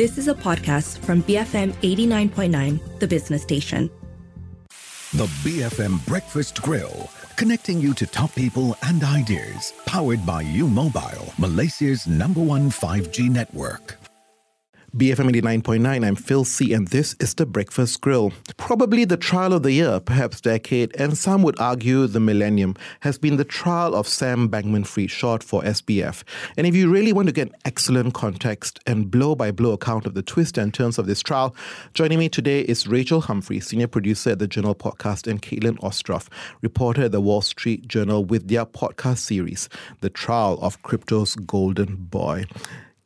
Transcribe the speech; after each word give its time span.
This 0.00 0.16
is 0.16 0.28
a 0.28 0.34
podcast 0.34 0.96
from 1.00 1.22
BFM 1.24 1.72
89.9, 1.82 3.00
the 3.00 3.06
business 3.06 3.42
station. 3.42 3.90
The 5.12 5.26
BFM 5.44 6.06
Breakfast 6.06 6.62
Grill, 6.62 7.10
connecting 7.36 7.82
you 7.82 7.92
to 7.92 8.06
top 8.06 8.34
people 8.34 8.78
and 8.84 9.04
ideas. 9.04 9.74
Powered 9.84 10.24
by 10.24 10.40
U 10.40 10.68
Mobile, 10.68 11.34
Malaysia's 11.38 12.06
number 12.06 12.40
one 12.40 12.70
5G 12.70 13.28
network. 13.28 13.99
BFM 14.96 15.30
89.9, 15.30 16.04
I'm 16.04 16.16
Phil 16.16 16.44
C, 16.44 16.72
and 16.72 16.88
this 16.88 17.14
is 17.20 17.34
the 17.34 17.46
Breakfast 17.46 18.00
Grill. 18.00 18.32
Probably 18.56 19.04
the 19.04 19.16
trial 19.16 19.52
of 19.52 19.62
the 19.62 19.70
year, 19.70 20.00
perhaps 20.00 20.40
decade, 20.40 20.96
and 20.96 21.16
some 21.16 21.44
would 21.44 21.60
argue 21.60 22.08
the 22.08 22.18
millennium, 22.18 22.74
has 22.98 23.16
been 23.16 23.36
the 23.36 23.44
trial 23.44 23.94
of 23.94 24.08
Sam 24.08 24.48
Bankman 24.48 24.84
Fried, 24.84 25.12
short 25.12 25.44
for 25.44 25.62
SBF. 25.62 26.24
And 26.56 26.66
if 26.66 26.74
you 26.74 26.90
really 26.90 27.12
want 27.12 27.28
to 27.28 27.32
get 27.32 27.52
excellent 27.64 28.14
context 28.14 28.80
and 28.84 29.08
blow 29.08 29.36
by 29.36 29.52
blow 29.52 29.74
account 29.74 30.06
of 30.06 30.14
the 30.14 30.24
twists 30.24 30.58
and 30.58 30.74
turns 30.74 30.98
of 30.98 31.06
this 31.06 31.22
trial, 31.22 31.54
joining 31.94 32.18
me 32.18 32.28
today 32.28 32.62
is 32.62 32.88
Rachel 32.88 33.20
Humphrey, 33.20 33.60
senior 33.60 33.86
producer 33.86 34.30
at 34.30 34.40
the 34.40 34.48
Journal 34.48 34.74
Podcast, 34.74 35.30
and 35.30 35.40
Caitlin 35.40 35.78
Ostroff, 35.78 36.26
reporter 36.62 37.04
at 37.04 37.12
the 37.12 37.20
Wall 37.20 37.42
Street 37.42 37.86
Journal, 37.86 38.24
with 38.24 38.48
their 38.48 38.66
podcast 38.66 39.18
series, 39.18 39.68
The 40.00 40.10
Trial 40.10 40.58
of 40.60 40.82
Crypto's 40.82 41.36
Golden 41.36 41.94
Boy. 41.94 42.46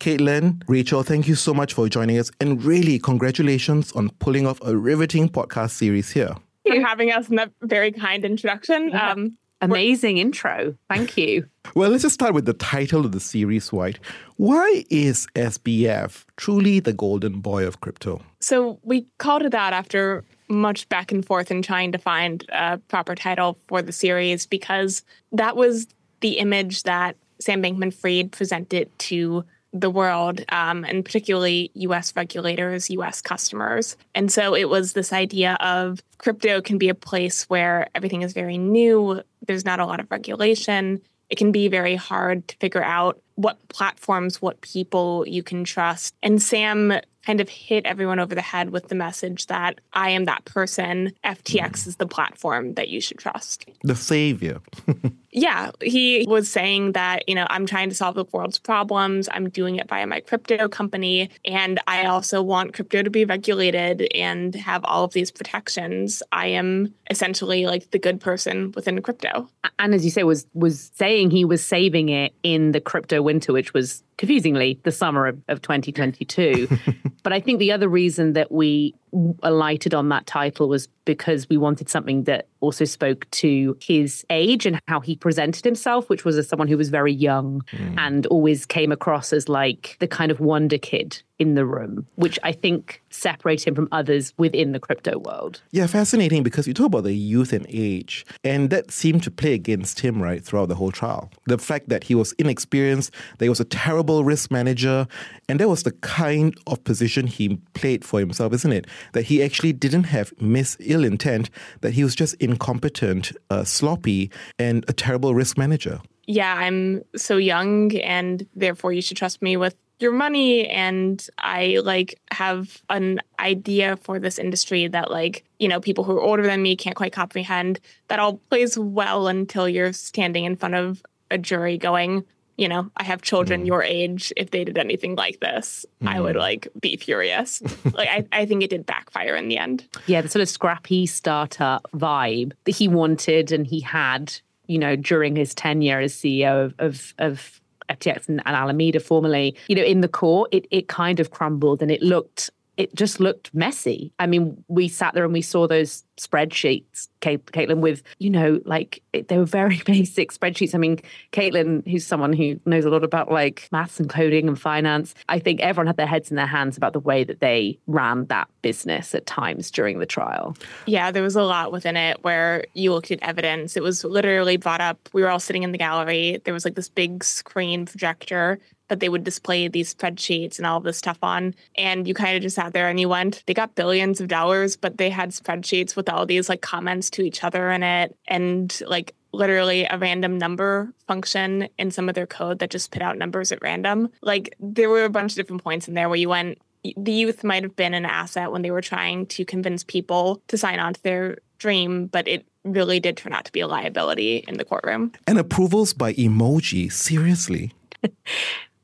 Caitlin, 0.01 0.63
Rachel, 0.69 1.03
thank 1.03 1.29
you 1.29 1.35
so 1.35 1.55
much 1.55 1.75
for 1.75 1.89
joining 1.89 2.19
us. 2.19 2.31
And 2.41 2.63
really, 2.63 2.99
congratulations 2.99 3.93
on 3.93 4.11
pulling 4.19 4.47
off 4.47 4.61
a 4.63 4.77
riveting 4.77 5.29
podcast 5.29 5.71
series 5.71 6.11
here. 6.11 6.35
Thank 6.65 6.77
you 6.77 6.81
for 6.83 6.89
having 6.89 7.13
us 7.13 7.29
in 7.29 7.37
that 7.37 7.53
very 7.63 7.93
kind 7.93 8.25
introduction. 8.25 8.91
Yeah. 8.91 9.13
Um, 9.13 9.39
Amazing 9.61 10.19
intro. 10.19 10.77
Thank 10.91 11.17
you. 11.17 11.49
Well, 11.75 11.91
let's 11.91 12.03
just 12.03 12.15
start 12.15 12.35
with 12.35 12.45
the 12.45 12.53
title 12.53 13.07
of 13.07 13.13
the 13.13 13.21
series, 13.21 13.73
White. 13.73 13.99
Why 14.37 14.85
is 14.91 15.27
SBF 15.35 16.25
truly 16.37 16.81
the 16.81 16.93
golden 16.93 17.41
boy 17.41 17.67
of 17.67 17.81
crypto? 17.81 18.21
So 18.41 18.79
we 18.83 19.07
called 19.19 19.43
it 19.43 19.53
that 19.53 19.73
after 19.73 20.23
much 20.49 20.87
back 20.91 21.13
and 21.13 21.25
forth 21.25 21.51
in 21.51 21.63
trying 21.63 21.93
to 21.93 21.99
find 21.99 22.45
a 22.51 22.79
proper 22.89 23.15
title 23.15 23.59
for 23.69 23.81
the 23.81 23.93
series 23.93 24.45
because 24.45 25.03
that 25.33 25.57
was 25.57 25.87
the 26.21 26.39
image 26.39 26.83
that 26.83 27.17
Sam 27.41 27.63
Bankman 27.63 27.95
Fried 27.95 28.33
presented 28.33 28.91
to 29.01 29.45
the 29.75 29.91
world, 29.91 30.43
um, 30.51 30.85
and 30.85 31.05
particularly 31.05 31.71
US 31.75 32.15
regulators, 32.15 32.89
US 32.91 33.21
customers. 33.21 33.97
And 34.15 34.31
so 34.31 34.55
it 34.55 34.69
was 34.69 34.93
this 34.93 35.13
idea 35.13 35.55
of 35.61 36.01
crypto 36.19 36.63
can 36.63 36.79
be 36.79 36.89
a 36.89 36.95
place 36.95 37.45
where 37.45 37.89
everything 37.95 38.23
is 38.23 38.33
very 38.33 38.57
new, 38.57 39.21
there's 39.47 39.65
not 39.65 39.81
a 39.81 39.87
lot 39.87 40.01
of 40.01 40.11
regulation. 40.11 41.03
It 41.29 41.37
can 41.37 41.53
be 41.53 41.69
very 41.69 41.97
hard 41.97 42.47
to 42.49 42.57
figure 42.59 42.83
out 42.83 43.21
what 43.35 43.59
platforms, 43.69 44.41
what 44.41 44.61
people 44.61 45.25
you 45.27 45.43
can 45.43 45.65
trust. 45.65 46.15
And 46.23 46.41
Sam 46.41 46.93
kind 47.25 47.41
of 47.41 47.49
hit 47.49 47.87
everyone 47.87 48.19
over 48.19 48.35
the 48.35 48.43
head 48.43 48.71
with 48.71 48.89
the 48.89 48.95
message 48.95 49.47
that 49.47 49.81
I 49.93 50.11
am 50.11 50.25
that 50.27 50.45
person. 50.45 51.13
FTX 51.25 51.71
mm. 51.71 51.87
is 51.89 51.97
the 51.97 52.07
platform 52.07 52.75
that 52.75 52.89
you 52.89 53.01
should 53.01 53.19
trust. 53.19 53.69
The 53.83 53.97
savior. 53.97 54.61
yeah, 55.33 55.71
he 55.83 56.25
was 56.29 56.51
saying 56.51 56.93
that, 56.93 57.29
you 57.29 57.35
know, 57.35 57.47
I'm 57.51 57.67
trying 57.67 57.89
to 57.89 57.95
solve 57.95 58.15
the 58.15 58.25
world's 58.33 58.59
problems. 58.59 59.29
I'm 59.33 59.49
doing 59.49 59.77
it 59.77 59.89
via 59.89 60.07
my 60.07 60.21
crypto 60.21 60.69
company. 60.69 61.31
And 61.45 61.81
I 61.87 62.07
also 62.07 62.43
want 62.43 62.75
crypto 62.75 63.03
to 63.03 63.11
be 63.11 63.25
regulated 63.25 64.09
and 64.15 64.55
have 64.55 64.85
all 64.85 65.05
of 65.05 65.13
these 65.13 65.31
protections. 65.31 66.23
I 66.33 66.49
am 66.49 66.95
essentially 67.11 67.67
like 67.67 67.91
the 67.91 67.99
good 67.99 68.21
person 68.21 68.73
within 68.73 69.01
crypto. 69.03 69.49
And 69.79 69.95
as 69.95 70.05
you 70.05 70.11
say, 70.11 70.23
was 70.25 70.47
was 70.55 70.91
saying 70.95 71.31
he 71.31 71.45
was 71.45 71.65
saving 71.65 72.09
it 72.09 72.33
in 72.43 72.73
the 72.73 72.81
crypto 72.81 73.23
winter, 73.23 73.53
which 73.53 73.75
was 73.75 74.03
confusingly 74.17 74.81
the 74.85 74.93
summer 74.93 75.27
of, 75.27 75.41
of 75.49 75.63
2022. 75.63 76.69
but 77.23 77.33
I 77.33 77.41
think 77.41 77.59
the 77.59 77.73
other 77.73 77.89
reason 77.89 78.35
that 78.35 78.53
we 78.53 78.95
alighted 79.43 79.95
on 79.95 80.09
that 80.09 80.27
title 80.27 80.69
was 80.69 80.89
because 81.05 81.49
we 81.49 81.57
wanted 81.57 81.89
something 81.89 82.25
that 82.25 82.49
also 82.61 82.85
spoke 82.85 83.31
to 83.31 83.77
his 83.81 84.25
age 84.31 84.65
and 84.67 84.81
how 84.89 85.01
he 85.01 85.17
presented 85.17 85.65
himself, 85.65 86.09
which 86.09 86.25
was 86.25 86.39
as 86.39 86.49
someone 86.49 86.69
who 86.69 86.79
was 86.79 86.89
very 86.89 87.13
young 87.13 87.63
mm. 87.73 87.95
and 87.99 88.27
always 88.27 88.65
came 88.65 88.91
across 88.91 89.33
as 89.33 89.49
like 89.49 89.97
the 90.01 90.09
kind 90.09 90.31
of 90.31 90.41
wonder 90.41 90.79
kid 90.79 91.23
in 91.39 91.55
the 91.55 91.67
room, 91.67 92.07
which 92.15 92.39
I 92.43 92.53
think 92.53 93.03
separates 93.11 93.65
him 93.65 93.75
from 93.75 93.89
others 93.91 94.33
within 94.39 94.73
the 94.73 94.79
crypto 94.79 95.19
world. 95.19 95.61
Yeah, 95.73 95.87
fascinating 95.89 96.43
because 96.43 96.67
you 96.67 96.73
talk 96.73 96.87
about 96.87 97.05
the 97.05 97.13
youth 97.13 97.53
and 97.53 97.67
age, 97.69 98.25
and 98.45 98.71
that 98.71 98.93
seemed 98.93 99.25
to 99.25 99.31
play 99.31 99.53
against 99.53 100.01
him, 100.01 100.23
right, 100.23 100.45
throughout 100.45 100.69
the 100.69 100.77
whole 100.77 100.93
trial. 100.93 101.31
The 101.47 101.59
fact 101.59 101.89
that 101.89 102.05
he 102.05 102.15
was 102.15 102.33
inexperienced, 102.35 103.13
that 103.39 103.45
he 103.45 103.49
was 103.49 103.61
a 103.61 103.65
terrible 103.65 104.25
risk 104.25 104.51
manager, 104.53 105.09
and 105.49 105.59
that 105.59 105.69
was 105.69 105.83
the 105.83 105.91
kind 105.91 106.57
of 106.69 106.83
position 106.85 107.27
he 107.27 107.57
played 107.75 108.05
for 108.05 108.21
himself, 108.21 108.53
isn't 108.53 108.73
it? 108.73 108.87
That 109.13 109.25
he 109.25 109.43
actually 109.43 109.73
didn't 109.73 110.05
have 110.05 110.33
mis 110.41 110.77
ill 110.81 111.05
intent, 111.05 111.51
that 111.81 111.93
he 111.93 112.05
was 112.05 112.15
just 112.15 112.35
incompetent, 112.35 113.33
uh, 113.51 113.65
sloppy, 113.65 114.31
and 114.59 114.85
a 114.89 114.93
terrible 114.93 115.35
risk 115.35 115.59
manager. 115.59 116.01
Yeah, 116.27 116.55
I'm 116.55 117.03
so 117.17 117.37
young, 117.37 117.97
and 117.99 118.47
therefore 118.55 118.93
you 118.93 119.03
should 119.03 119.17
trust 119.17 119.43
me 119.43 119.57
with 119.57 119.77
your 120.01 120.13
money 120.13 120.67
and 120.69 121.29
i 121.39 121.79
like 121.85 122.19
have 122.33 122.83
an 122.91 123.21
idea 123.39 123.97
for 123.99 124.19
this 124.19 124.39
industry 124.39 124.89
that 124.89 125.11
like 125.11 125.45
you 125.59 125.69
know 125.69 125.81
people 125.81 126.03
who 126.03 126.13
are 126.13 126.21
older 126.21 126.43
than 126.43 126.61
me 126.63 126.75
can't 126.75 126.97
quite 126.97 127.13
comprehend 127.13 127.79
that 128.09 128.19
all 128.19 128.39
plays 128.51 128.77
well 128.77 129.29
until 129.29 129.69
you're 129.69 129.93
standing 129.93 130.45
in 130.45 130.57
front 130.57 130.75
of 130.75 131.03
a 131.31 131.39
jury 131.39 131.79
going 131.79 132.25
you 132.57 132.69
know, 132.69 132.91
I 132.97 133.05
have 133.05 133.23
children 133.23 133.63
mm. 133.63 133.67
your 133.67 133.83
age. 133.83 134.33
If 134.37 134.51
they 134.51 134.65
did 134.65 134.79
anything 134.79 135.17
like 135.17 135.41
this, 135.41 135.85
mm. 136.03 136.09
I 136.09 136.21
would 136.21 136.37
like 136.37 136.69
be 136.81 136.97
furious. 136.97 137.63
like 137.93 138.09
I, 138.09 138.27
I 138.33 138.47
think 138.47 138.63
it 138.63 138.71
did 138.71 138.87
backfire 138.87 139.35
in 139.35 139.49
the 139.49 139.59
end. 139.59 139.87
Yeah, 140.07 140.21
the 140.21 140.29
sort 140.29 140.43
of 140.43 140.49
scrappy 140.49 141.07
startup 141.07 141.89
vibe 141.95 142.53
that 142.65 142.73
he 142.73 142.89
wanted 142.89 143.53
and 143.53 143.67
he 143.67 143.81
had, 143.81 144.33
you 144.67 144.79
know, 144.79 144.97
during 144.97 145.37
his 145.37 145.55
tenure 145.55 146.01
as 146.01 146.15
CEO 146.15 146.67
of 146.67 146.75
of, 146.79 147.15
of 147.19 147.61
FTX 147.89 148.29
and, 148.29 148.43
and 148.47 148.57
Alameda 148.57 149.01
formerly, 149.01 149.57
you 149.69 149.77
know, 149.77 149.83
in 149.83 150.01
the 150.01 150.09
core, 150.09 150.49
it 150.53 150.67
it 150.71 150.89
kind 150.89 151.21
of 151.21 151.31
crumbled 151.31 151.83
and 151.83 151.91
it 151.91 152.03
looked 152.03 152.51
it 152.77 152.95
just 152.95 153.21
looked 153.21 153.55
messy. 153.55 154.13
I 154.19 154.27
mean, 154.27 154.65
we 154.69 154.89
sat 154.89 155.15
there 155.15 155.25
and 155.25 155.33
we 155.33 155.43
saw 155.43 155.69
those 155.69 156.05
spreadsheets, 156.17 157.09
Caitlin, 157.21 157.81
with, 157.81 158.03
you 158.19 158.31
know, 158.31 158.61
like 158.65 159.03
they 159.13 159.39
were 159.39 159.45
very 159.45 159.81
basic 159.87 160.33
spreadsheets. 160.33 160.75
I 160.75 160.79
mean, 160.79 160.99
Caitlin, 161.33 161.87
who's 161.89 162.07
someone 162.07 162.33
who 162.33 162.59
knows 162.67 162.85
a 162.85 162.91
lot 162.91 163.05
about 163.05 163.31
like 163.31 163.69
maths 163.73 164.01
and 164.01 164.09
coding 164.09 164.49
and 164.49 164.61
finance, 164.61 165.15
I 165.29 165.39
think 165.39 165.61
everyone 165.61 165.87
had 165.87 165.97
their 165.97 166.07
heads 166.07 166.31
in 166.31 166.37
their 166.37 166.47
hands 166.47 166.77
about 166.77 166.93
the 166.93 167.01
way 167.01 167.25
that 167.25 167.41
they 167.41 167.79
ran 167.87 168.27
that 168.27 168.49
business 168.63 169.15
at 169.15 169.27
times 169.27 169.71
during 169.71 169.99
the 169.99 170.07
trial. 170.07 170.57
Yeah, 170.87 171.11
there 171.11 171.23
was 171.23 171.37
a 171.37 171.43
lot 171.43 171.73
within 171.73 171.97
it 171.97 172.23
where 172.25 172.65
you 172.75 172.93
looked 172.93 173.11
at 173.11 173.23
evidence. 173.23 173.77
It 173.77 173.83
was 173.83 174.05
literally 174.05 174.57
brought 174.57 174.81
up. 174.81 175.09
We 175.13 175.23
were 175.23 175.29
all 175.29 175.41
sitting 175.41 175.63
in 175.63 175.73
the 175.73 175.79
gallery. 175.79 176.41
There 176.45 176.55
was 176.55 176.65
like 176.65 176.75
this 176.75 176.89
big 176.89 177.23
screen 177.25 177.87
projector 177.87 178.59
that 178.95 179.01
they 179.01 179.09
would 179.09 179.25
display 179.25 179.67
these 179.67 179.93
spreadsheets 179.93 180.57
and 180.57 180.67
all 180.67 180.79
of 180.79 180.85
this 180.85 180.97
stuff 180.97 181.19
on. 181.21 181.53
And 181.77 182.07
you 182.07 182.15
kind 182.15 182.37
of 182.37 182.43
just 182.43 182.55
sat 182.55 182.73
there 182.73 182.89
and 182.89 183.01
you 183.01 183.09
went, 183.09 183.43
they 183.47 183.55
got 183.55 183.75
billions 183.75 184.21
of 184.21 184.29
dollars, 184.29 184.77
but 184.77 184.99
they 184.99 185.11
had 185.11 185.31
spreadsheets 185.31 185.97
with 185.97 186.09
all 186.09 186.27
these 186.27 186.49
like 186.49 186.61
comments 186.61 187.11
to 187.11 187.23
each 187.23 187.43
other 187.43 187.73
in 187.73 187.83
it 187.83 188.17
and 188.29 188.81
like 188.87 189.13
literally 189.33 189.85
a 189.91 189.99
random 189.99 190.39
number 190.39 190.93
function 191.09 191.69
in 191.77 191.91
some 191.91 192.09
of 192.09 192.15
their 192.15 192.27
code 192.27 192.61
that 192.61 192.71
just 192.71 192.85
spit 192.85 193.03
out 193.03 193.19
numbers 193.19 193.51
at 193.51 193.61
random. 193.63 194.11
Like 194.23 194.55
there 194.61 194.89
were 194.89 195.05
a 195.05 195.11
bunch 195.11 195.33
of 195.33 195.37
different 195.37 195.65
points 195.65 195.89
in 195.89 195.95
there 195.95 196.09
where 196.09 196.19
you 196.19 196.29
went, 196.29 196.59
the 196.97 197.13
youth 197.13 197.43
might 197.43 197.65
have 197.65 197.75
been 197.75 197.95
an 197.95 198.07
asset 198.07 198.53
when 198.53 198.63
they 198.63 198.71
were 198.71 198.81
trying 198.81 199.27
to 199.27 199.45
convince 199.45 199.83
people 199.83 200.41
to 200.47 200.57
sign 200.57 200.79
on 200.79 200.95
to 200.95 201.03
their 201.03 201.39
dream, 201.59 202.07
but 202.07 202.29
it 202.29 202.47
really 202.63 203.01
did 203.01 203.17
turn 203.17 203.33
out 203.33 203.45
to 203.47 203.53
be 203.53 203.61
a 203.61 203.67
liability 203.67 204.45
in 204.47 204.57
the 204.57 204.65
courtroom. 204.65 205.11
And 205.27 205.37
approvals 205.37 205.95
by 205.95 206.13
emoji, 206.15 206.93
seriously. 206.93 207.73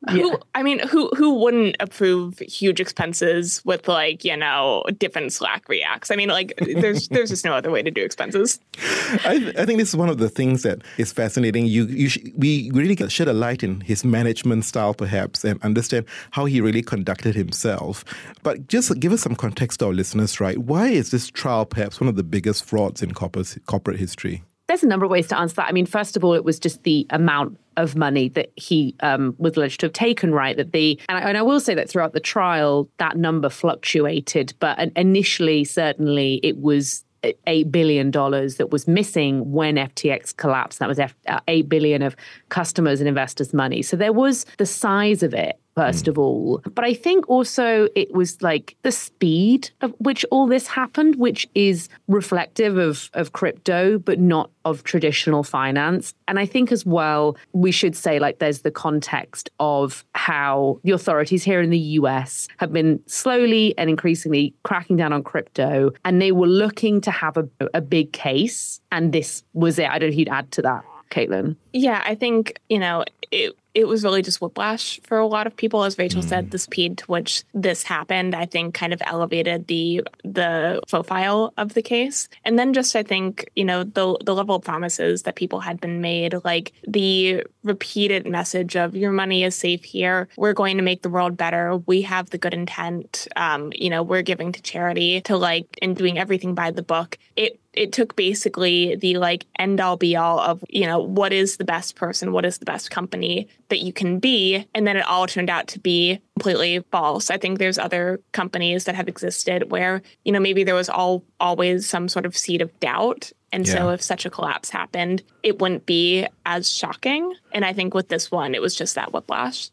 Yeah. 0.09 0.15
Who 0.15 0.39
I 0.55 0.63
mean, 0.63 0.79
who 0.79 1.11
who 1.15 1.35
wouldn't 1.35 1.77
approve 1.79 2.39
huge 2.39 2.81
expenses 2.81 3.61
with 3.67 3.87
like 3.87 4.25
you 4.25 4.35
know 4.35 4.83
different 4.99 5.31
Slack 5.31 5.69
reacts? 5.69 6.11
I 6.11 6.17
mean, 6.17 6.31
like 6.31 6.55
there's 6.57 7.09
there's 7.09 7.29
just 7.29 7.45
no 7.45 7.53
other 7.53 7.71
way 7.71 7.83
to 7.83 7.91
do 7.91 8.03
expenses. 8.03 8.61
I, 8.79 9.53
I 9.59 9.67
think 9.67 9.79
this 9.79 9.91
is 9.91 9.97
one 9.97 10.09
of 10.09 10.17
the 10.17 10.31
things 10.31 10.63
that 10.63 10.81
is 10.97 11.13
fascinating. 11.13 11.67
You 11.67 11.85
you 11.85 12.09
sh- 12.09 12.19
we 12.35 12.71
really 12.73 12.97
shed 13.11 13.29
a 13.29 13.35
light 13.35 13.63
in 13.63 13.83
his 13.83 14.03
management 14.03 14.65
style, 14.65 14.95
perhaps, 14.95 15.45
and 15.45 15.63
understand 15.63 16.07
how 16.31 16.47
he 16.47 16.63
really 16.63 16.83
conducted 16.83 17.35
himself. 17.35 18.03
But 18.43 18.69
just 18.69 18.99
give 19.01 19.13
us 19.13 19.21
some 19.21 19.37
context 19.37 19.81
to 19.81 19.87
our 19.87 19.93
listeners, 19.93 20.41
right? 20.41 20.57
Why 20.57 20.89
is 20.89 21.11
this 21.11 21.29
trial 21.29 21.67
perhaps 21.67 22.01
one 22.01 22.09
of 22.09 22.17
the 22.17 22.25
biggest 22.25 22.65
frauds 22.65 23.03
in 23.03 23.13
corporate 23.13 23.59
corporate 23.67 23.99
history? 23.99 24.45
There's 24.67 24.83
a 24.83 24.87
number 24.87 25.05
of 25.05 25.11
ways 25.11 25.27
to 25.29 25.39
answer 25.39 25.57
that. 25.57 25.69
I 25.69 25.73
mean, 25.73 25.85
first 25.85 26.17
of 26.17 26.25
all, 26.25 26.33
it 26.33 26.45
was 26.45 26.59
just 26.59 26.85
the 26.85 27.07
amount 27.11 27.59
of 27.77 27.97
money 27.97 28.29
that 28.31 28.51
he 28.57 28.95
um, 29.01 29.35
was 29.39 29.57
alleged 29.57 29.81
to 29.81 29.87
have 29.87 29.93
taken, 29.93 30.33
right? 30.33 30.57
That 30.57 30.73
the 30.73 30.99
and 31.09 31.19
I, 31.19 31.29
and 31.29 31.39
I, 31.39 31.43
will 31.43 31.61
say 31.61 31.75
that 31.75 31.89
throughout 31.89 32.13
the 32.13 32.21
trial, 32.21 32.89
that 32.99 33.17
number 33.17 33.49
fluctuated, 33.49 34.55
but 34.61 34.79
initially, 34.97 35.65
certainly, 35.65 36.41
it 36.43 36.59
was 36.59 37.05
eight 37.47 37.71
billion 37.71 38.11
dollars 38.11 38.57
that 38.57 38.71
was 38.71 38.89
missing 38.89 39.53
when 39.53 39.77
FTX 39.77 40.37
collapsed. 40.37 40.79
That 40.79 40.89
was 40.89 40.99
F- 40.99 41.15
uh, 41.27 41.41
eight 41.49 41.69
billion 41.69 42.03
of 42.03 42.17
customers 42.51 43.01
and 43.01 43.09
investors' 43.09 43.55
money. 43.55 43.83
So 43.83 43.97
there 43.97 44.13
was 44.13 44.45
the 44.59 44.67
size 44.67 45.23
of 45.23 45.33
it 45.35 45.59
first 45.77 46.05
mm. 46.05 46.09
of 46.09 46.19
all. 46.19 46.61
But 46.75 46.85
I 46.85 46.95
think 46.95 47.29
also 47.29 47.89
it 47.95 48.13
was 48.13 48.43
like 48.43 48.77
the 48.83 48.93
speed 48.93 49.71
of 49.81 49.95
which 49.99 50.25
all 50.31 50.47
this 50.47 50.67
happened, 50.67 51.17
which 51.17 51.49
is 51.55 51.89
reflective 52.09 52.77
of, 52.77 53.11
of 53.15 53.33
crypto, 53.33 53.99
but 53.99 54.19
not 54.19 54.51
of 54.65 54.85
traditional 54.85 55.43
finance. 55.43 56.15
And 56.29 56.39
I 56.39 56.47
think 56.47 56.73
as 56.73 56.85
well, 56.85 57.37
we 57.53 57.73
should 57.73 57.97
say 57.97 58.19
like 58.19 58.39
there's 58.39 58.61
the 58.61 58.71
context 58.71 59.51
of 59.59 60.05
how 60.15 60.81
the 60.85 60.93
authorities 60.93 61.45
here 61.45 61.61
in 61.61 61.71
the 61.71 61.79
US 62.01 62.49
have 62.59 62.73
been 62.73 63.01
slowly 63.07 63.75
and 63.79 63.89
increasingly 63.89 64.55
cracking 64.65 64.97
down 64.97 65.13
on 65.13 65.23
crypto. 65.23 65.93
And 66.05 66.21
they 66.21 66.33
were 66.33 66.47
looking 66.47 67.01
to 67.03 67.11
have 67.11 67.37
a, 67.37 67.49
a 67.73 67.81
big 67.81 68.13
case. 68.13 68.81
And 68.93 69.13
this 69.13 69.45
was 69.55 69.79
it. 69.79 69.89
I 69.89 69.99
don't 69.99 70.09
know 70.09 70.13
if 70.13 70.19
you'd 70.19 70.29
add 70.29 70.51
to 70.53 70.63
that. 70.63 70.85
Caitlin? 71.11 71.57
Yeah, 71.73 72.03
I 72.05 72.15
think, 72.15 72.61
you 72.69 72.79
know, 72.79 73.05
it 73.31 73.57
it 73.75 73.87
was 73.87 74.03
really 74.03 74.23
just 74.23 74.41
whiplash 74.41 75.01
for 75.05 75.19
a 75.19 75.27
lot 75.27 75.47
of 75.47 75.57
people. 75.57 75.85
As 75.85 75.97
Rachel 75.99 76.23
mm. 76.23 76.29
said, 76.29 76.51
the 76.51 76.59
speed 76.59 76.99
to 76.99 77.05
which 77.07 77.45
this 77.55 77.85
happened, 77.85 78.35
I 78.35 78.47
think, 78.47 78.75
kind 78.75 78.93
of 78.93 79.01
elevated 79.05 79.69
the 79.69 80.03
the 80.25 80.81
profile 80.89 81.53
of 81.57 81.75
the 81.75 81.83
case. 81.83 82.29
And 82.45 82.59
then 82.59 82.73
just 82.73 82.97
I 82.97 83.03
think, 83.03 83.49
you 83.55 83.65
know, 83.65 83.85
the 83.85 84.19
the 84.25 84.35
level 84.35 84.57
of 84.57 84.63
promises 84.63 85.23
that 85.23 85.37
people 85.37 85.61
had 85.61 85.81
been 85.81 86.01
made, 86.01 86.35
like 86.45 86.73
the 86.87 87.45
repeated 87.63 88.27
message 88.27 88.77
of 88.77 88.97
your 88.97 89.13
money 89.13 89.45
is 89.45 89.55
safe 89.55 89.85
here. 89.85 90.29
We're 90.37 90.53
going 90.53 90.77
to 90.79 90.83
make 90.83 91.03
the 91.03 91.11
world 91.11 91.37
better. 91.37 91.77
We 91.77 92.03
have 92.03 92.31
the 92.31 92.39
good 92.39 92.55
intent. 92.55 93.29
Um, 93.37 93.73
you 93.75 93.91
know, 93.91 94.03
we're 94.03 94.23
giving 94.23 94.53
to 94.53 94.63
charity 94.63 95.21
to 95.23 95.37
like 95.37 95.79
and 95.81 95.95
doing 95.95 96.19
everything 96.19 96.55
by 96.55 96.73
the 96.73 96.83
book. 96.83 97.19
It 97.37 97.61
it 97.73 97.93
took 97.93 98.17
basically 98.17 98.97
the 98.97 99.17
like 99.17 99.47
end 99.59 99.81
all 99.81 99.97
be 99.97 100.17
all 100.17 100.41
of 100.41 100.65
you 100.69 100.87
know 100.87 100.99
what 100.99 101.33
is 101.33 101.57
the 101.57 101.65
best 101.65 101.97
person 101.97 102.33
what 102.33 102.45
is 102.45 102.59
the 102.59 102.65
best 102.65 102.91
company 102.91 103.49
that 103.69 103.81
you 103.81 103.93
can 103.93 104.19
be 104.19 104.67
and 104.75 104.87
then 104.87 104.97
it 104.97 105.07
all 105.07 105.27
turned 105.27 105.51
out 105.51 105.67
to 105.69 105.79
be 105.79 106.21
completely 106.37 106.81
false 106.91 107.31
i 107.31 107.37
think 107.37 107.59
there's 107.59 107.79
other 107.79 108.21
companies 108.33 108.85
that 108.85 108.95
have 108.95 109.09
existed 109.09 109.71
where 109.71 110.03
you 110.25 110.33
know 110.33 110.41
maybe 110.41 110.65
there 110.65 110.75
was 110.75 110.89
all 110.89 111.25
always 111.39 111.89
some 111.89 112.09
sort 112.09 112.27
of 112.27 112.37
seed 112.37 112.61
of 112.61 112.81
doubt 112.81 113.33
and 113.53 113.67
yeah. 113.67 113.75
so 113.75 113.91
if 113.91 114.03
such 114.03 114.25
a 114.27 114.31
collapse 114.31 114.71
happened 114.71 115.23
it 115.43 115.61
wouldn't 115.61 115.87
be 115.87 116.27
as 116.47 116.71
shocking 116.71 117.35
and 117.53 117.65
i 117.65 117.73
think 117.73 117.95
with 117.95 118.09
this 118.09 118.31
one 118.31 118.55
it 118.55 118.63
was 118.63 118.75
just 118.75 118.95
that 118.95 119.13
whiplash 119.13 119.71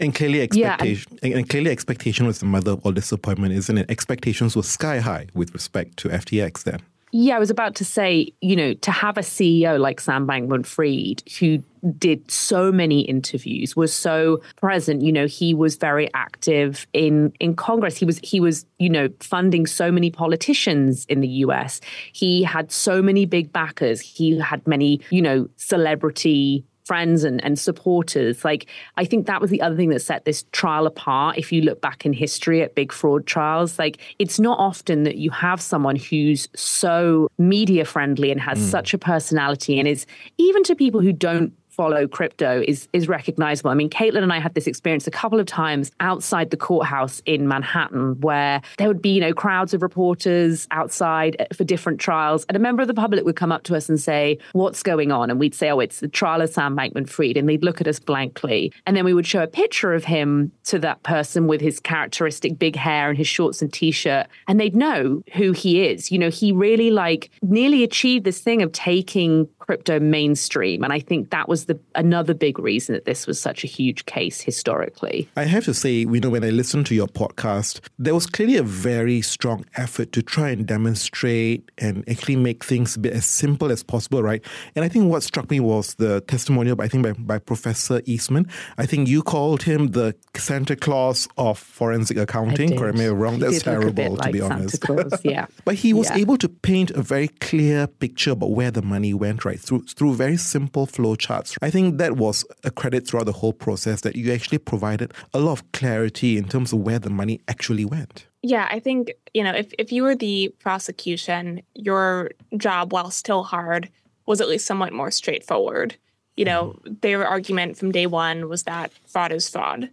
and 0.00 0.14
clearly, 0.14 0.40
expectation 0.40 1.18
yeah, 1.22 1.36
and 1.36 1.48
clearly 1.48 1.70
expectation 1.70 2.26
was 2.26 2.38
the 2.38 2.46
mother 2.46 2.70
of 2.72 2.86
all 2.86 2.92
disappointment, 2.92 3.52
isn't 3.52 3.78
it? 3.78 3.90
Expectations 3.90 4.54
were 4.54 4.62
sky 4.62 5.00
high 5.00 5.26
with 5.34 5.52
respect 5.52 5.96
to 5.96 6.08
FTX 6.08 6.62
then. 6.62 6.80
Yeah, 7.12 7.36
I 7.36 7.38
was 7.38 7.50
about 7.50 7.74
to 7.76 7.84
say, 7.84 8.32
you 8.40 8.54
know, 8.54 8.74
to 8.74 8.90
have 8.90 9.16
a 9.16 9.22
CEO 9.22 9.78
like 9.78 10.00
Sam 10.00 10.26
Bankman 10.26 10.66
Fried 10.66 11.22
who 11.38 11.62
did 11.98 12.30
so 12.30 12.72
many 12.72 13.02
interviews, 13.02 13.76
was 13.76 13.92
so 13.92 14.40
present, 14.56 15.02
you 15.02 15.12
know, 15.12 15.26
he 15.26 15.54
was 15.54 15.76
very 15.76 16.12
active 16.14 16.86
in 16.92 17.32
in 17.40 17.54
Congress. 17.54 17.96
He 17.96 18.04
was 18.04 18.18
he 18.22 18.40
was, 18.40 18.66
you 18.78 18.90
know, 18.90 19.08
funding 19.20 19.66
so 19.66 19.90
many 19.90 20.10
politicians 20.10 21.06
in 21.06 21.20
the 21.20 21.28
US. 21.28 21.80
He 22.12 22.42
had 22.42 22.70
so 22.72 23.00
many 23.00 23.26
big 23.26 23.52
backers. 23.52 24.00
He 24.00 24.38
had 24.38 24.66
many, 24.66 25.00
you 25.10 25.22
know, 25.22 25.48
celebrity 25.56 26.64
friends 26.88 27.22
and, 27.22 27.44
and 27.44 27.58
supporters. 27.58 28.44
Like, 28.44 28.66
I 28.96 29.04
think 29.04 29.26
that 29.26 29.40
was 29.40 29.50
the 29.50 29.60
other 29.60 29.76
thing 29.76 29.90
that 29.90 30.00
set 30.00 30.24
this 30.24 30.44
trial 30.52 30.86
apart. 30.86 31.36
If 31.36 31.52
you 31.52 31.60
look 31.62 31.80
back 31.80 32.06
in 32.06 32.12
history 32.12 32.62
at 32.62 32.74
big 32.74 32.92
fraud 32.92 33.26
trials, 33.26 33.78
like, 33.78 33.98
it's 34.18 34.40
not 34.40 34.58
often 34.58 35.04
that 35.04 35.16
you 35.16 35.30
have 35.30 35.60
someone 35.60 35.96
who's 35.96 36.48
so 36.56 37.28
media 37.38 37.84
friendly 37.84 38.32
and 38.32 38.40
has 38.40 38.58
mm. 38.58 38.70
such 38.70 38.94
a 38.94 38.98
personality 38.98 39.78
and 39.78 39.86
is, 39.86 40.06
even 40.38 40.62
to 40.64 40.74
people 40.74 41.00
who 41.00 41.12
don't 41.12 41.52
follow 41.78 42.08
crypto 42.08 42.60
is 42.66 42.88
is 42.92 43.08
recognizable. 43.08 43.70
I 43.70 43.74
mean, 43.74 43.88
Caitlin 43.88 44.24
and 44.24 44.32
I 44.32 44.40
had 44.40 44.54
this 44.54 44.66
experience 44.66 45.06
a 45.06 45.12
couple 45.12 45.38
of 45.38 45.46
times 45.46 45.92
outside 46.00 46.50
the 46.50 46.56
courthouse 46.56 47.22
in 47.24 47.46
Manhattan 47.46 48.20
where 48.20 48.60
there 48.78 48.88
would 48.88 49.00
be, 49.00 49.10
you 49.10 49.20
know, 49.20 49.32
crowds 49.32 49.72
of 49.72 49.80
reporters 49.80 50.66
outside 50.72 51.36
uh, 51.38 51.46
for 51.54 51.62
different 51.62 52.00
trials. 52.00 52.44
And 52.48 52.56
a 52.56 52.58
member 52.58 52.82
of 52.82 52.88
the 52.88 52.94
public 52.94 53.24
would 53.24 53.36
come 53.36 53.52
up 53.52 53.62
to 53.64 53.76
us 53.76 53.88
and 53.88 53.98
say, 53.98 54.38
What's 54.52 54.82
going 54.82 55.12
on? 55.12 55.30
And 55.30 55.38
we'd 55.38 55.54
say, 55.54 55.70
Oh, 55.70 55.78
it's 55.78 56.00
the 56.00 56.08
trial 56.08 56.42
of 56.42 56.50
Sam 56.50 56.76
Bankman 56.76 57.08
Fried. 57.08 57.36
And 57.36 57.48
they'd 57.48 57.62
look 57.62 57.80
at 57.80 57.86
us 57.86 58.00
blankly. 58.00 58.72
And 58.84 58.96
then 58.96 59.04
we 59.04 59.14
would 59.14 59.26
show 59.26 59.44
a 59.44 59.46
picture 59.46 59.94
of 59.94 60.04
him 60.04 60.50
to 60.64 60.80
that 60.80 61.04
person 61.04 61.46
with 61.46 61.60
his 61.60 61.78
characteristic 61.78 62.58
big 62.58 62.74
hair 62.74 63.08
and 63.08 63.16
his 63.16 63.28
shorts 63.28 63.62
and 63.62 63.72
t 63.72 63.92
shirt. 63.92 64.26
And 64.48 64.58
they'd 64.58 64.74
know 64.74 65.22
who 65.34 65.52
he 65.52 65.86
is. 65.86 66.10
You 66.10 66.18
know, 66.18 66.30
he 66.30 66.50
really 66.50 66.90
like 66.90 67.30
nearly 67.40 67.84
achieved 67.84 68.24
this 68.24 68.40
thing 68.40 68.62
of 68.62 68.72
taking 68.72 69.48
crypto 69.60 70.00
mainstream. 70.00 70.82
And 70.82 70.92
I 70.94 70.98
think 70.98 71.30
that 71.30 71.46
was 71.46 71.66
the 71.68 71.78
another 71.94 72.34
big 72.34 72.58
reason 72.58 72.94
that 72.94 73.04
this 73.04 73.26
was 73.26 73.40
such 73.40 73.62
a 73.62 73.66
huge 73.66 74.06
case 74.06 74.40
historically. 74.40 75.28
I 75.36 75.44
have 75.44 75.64
to 75.66 75.74
say, 75.74 75.90
you 75.90 76.20
know, 76.20 76.30
when 76.30 76.42
I 76.42 76.50
listened 76.50 76.86
to 76.86 76.94
your 76.94 77.06
podcast, 77.06 77.80
there 77.98 78.14
was 78.14 78.26
clearly 78.26 78.56
a 78.56 78.62
very 78.62 79.20
strong 79.20 79.64
effort 79.76 80.12
to 80.12 80.22
try 80.22 80.48
and 80.48 80.66
demonstrate 80.66 81.70
and 81.78 82.08
actually 82.08 82.36
make 82.36 82.64
things 82.64 82.96
a 82.96 82.98
bit 82.98 83.12
as 83.12 83.26
simple 83.26 83.70
as 83.70 83.82
possible, 83.82 84.22
right? 84.22 84.42
And 84.74 84.84
I 84.84 84.88
think 84.88 85.10
what 85.10 85.22
struck 85.22 85.50
me 85.50 85.60
was 85.60 85.94
the 85.94 86.22
testimonial, 86.22 86.80
I 86.80 86.88
think, 86.88 87.04
by, 87.04 87.12
by 87.12 87.38
Professor 87.38 88.00
Easton. 88.06 88.48
I 88.78 88.86
think 88.86 89.06
you 89.06 89.22
called 89.22 89.62
him 89.62 89.88
the 89.88 90.14
Santa 90.36 90.74
Claus 90.74 91.28
of 91.36 91.58
forensic 91.58 92.16
accounting. 92.16 92.76
Correct 92.76 92.96
me 92.96 93.04
if 93.04 93.12
I'm 93.12 93.18
wrong. 93.18 93.38
That's 93.38 93.62
terrible, 93.62 94.16
to 94.16 94.30
be 94.30 94.40
honest. 94.40 94.80
Claus, 94.80 95.20
yeah. 95.24 95.46
but 95.64 95.74
he 95.74 95.92
was 95.92 96.08
yeah. 96.10 96.16
able 96.16 96.38
to 96.38 96.48
paint 96.48 96.90
a 96.92 97.02
very 97.02 97.28
clear 97.28 97.86
picture 97.86 98.30
about 98.30 98.52
where 98.52 98.70
the 98.70 98.82
money 98.82 99.12
went, 99.12 99.44
right? 99.44 99.60
Through 99.60 99.84
through 99.84 100.14
very 100.14 100.38
simple 100.38 100.86
flow 100.86 101.14
charts. 101.14 101.57
I 101.60 101.70
think 101.70 101.98
that 101.98 102.16
was 102.16 102.44
a 102.64 102.70
credit 102.70 103.06
throughout 103.06 103.26
the 103.26 103.32
whole 103.32 103.52
process 103.52 104.02
that 104.02 104.16
you 104.16 104.32
actually 104.32 104.58
provided 104.58 105.12
a 105.34 105.40
lot 105.40 105.52
of 105.52 105.72
clarity 105.72 106.36
in 106.36 106.44
terms 106.44 106.72
of 106.72 106.80
where 106.80 106.98
the 106.98 107.10
money 107.10 107.40
actually 107.48 107.84
went. 107.84 108.26
Yeah, 108.42 108.68
I 108.70 108.78
think, 108.78 109.12
you 109.34 109.42
know, 109.42 109.52
if, 109.52 109.72
if 109.78 109.90
you 109.90 110.02
were 110.04 110.14
the 110.14 110.54
prosecution, 110.60 111.62
your 111.74 112.30
job, 112.56 112.92
while 112.92 113.10
still 113.10 113.42
hard, 113.42 113.88
was 114.26 114.40
at 114.40 114.48
least 114.48 114.66
somewhat 114.66 114.92
more 114.92 115.10
straightforward. 115.10 115.96
You 116.36 116.44
know, 116.44 116.76
mm-hmm. 116.84 116.94
their 117.00 117.26
argument 117.26 117.76
from 117.76 117.90
day 117.90 118.06
one 118.06 118.48
was 118.48 118.62
that 118.64 118.92
fraud 119.06 119.32
is 119.32 119.48
fraud. 119.48 119.90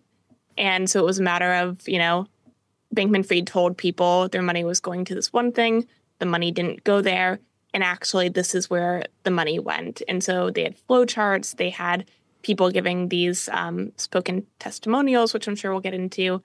And 0.57 0.89
so 0.89 0.99
it 0.99 1.05
was 1.05 1.19
a 1.19 1.23
matter 1.23 1.53
of, 1.53 1.87
you 1.87 1.97
know, 1.97 2.27
Bankman 2.93 3.25
Fried 3.25 3.47
told 3.47 3.77
people 3.77 4.29
their 4.29 4.43
money 4.43 4.63
was 4.63 4.79
going 4.79 5.05
to 5.05 5.15
this 5.15 5.33
one 5.33 5.51
thing, 5.51 5.87
the 6.19 6.25
money 6.25 6.51
didn't 6.51 6.83
go 6.83 7.01
there 7.01 7.39
and 7.75 7.83
actually 7.83 8.29
this 8.29 8.55
is 8.55 8.69
where 8.69 9.03
the 9.23 9.29
money 9.29 9.59
went. 9.59 10.01
And 10.07 10.23
so 10.23 10.49
they 10.49 10.63
had 10.63 10.77
flowcharts. 10.87 11.57
They 11.57 11.69
had 11.69 12.09
people 12.41 12.71
giving 12.71 13.09
these 13.09 13.49
um, 13.49 13.91
spoken 13.97 14.45
testimonials 14.59 15.33
which 15.33 15.47
i'm 15.47 15.55
sure 15.55 15.71
we'll 15.71 15.81
get 15.81 15.93
into. 15.93 16.41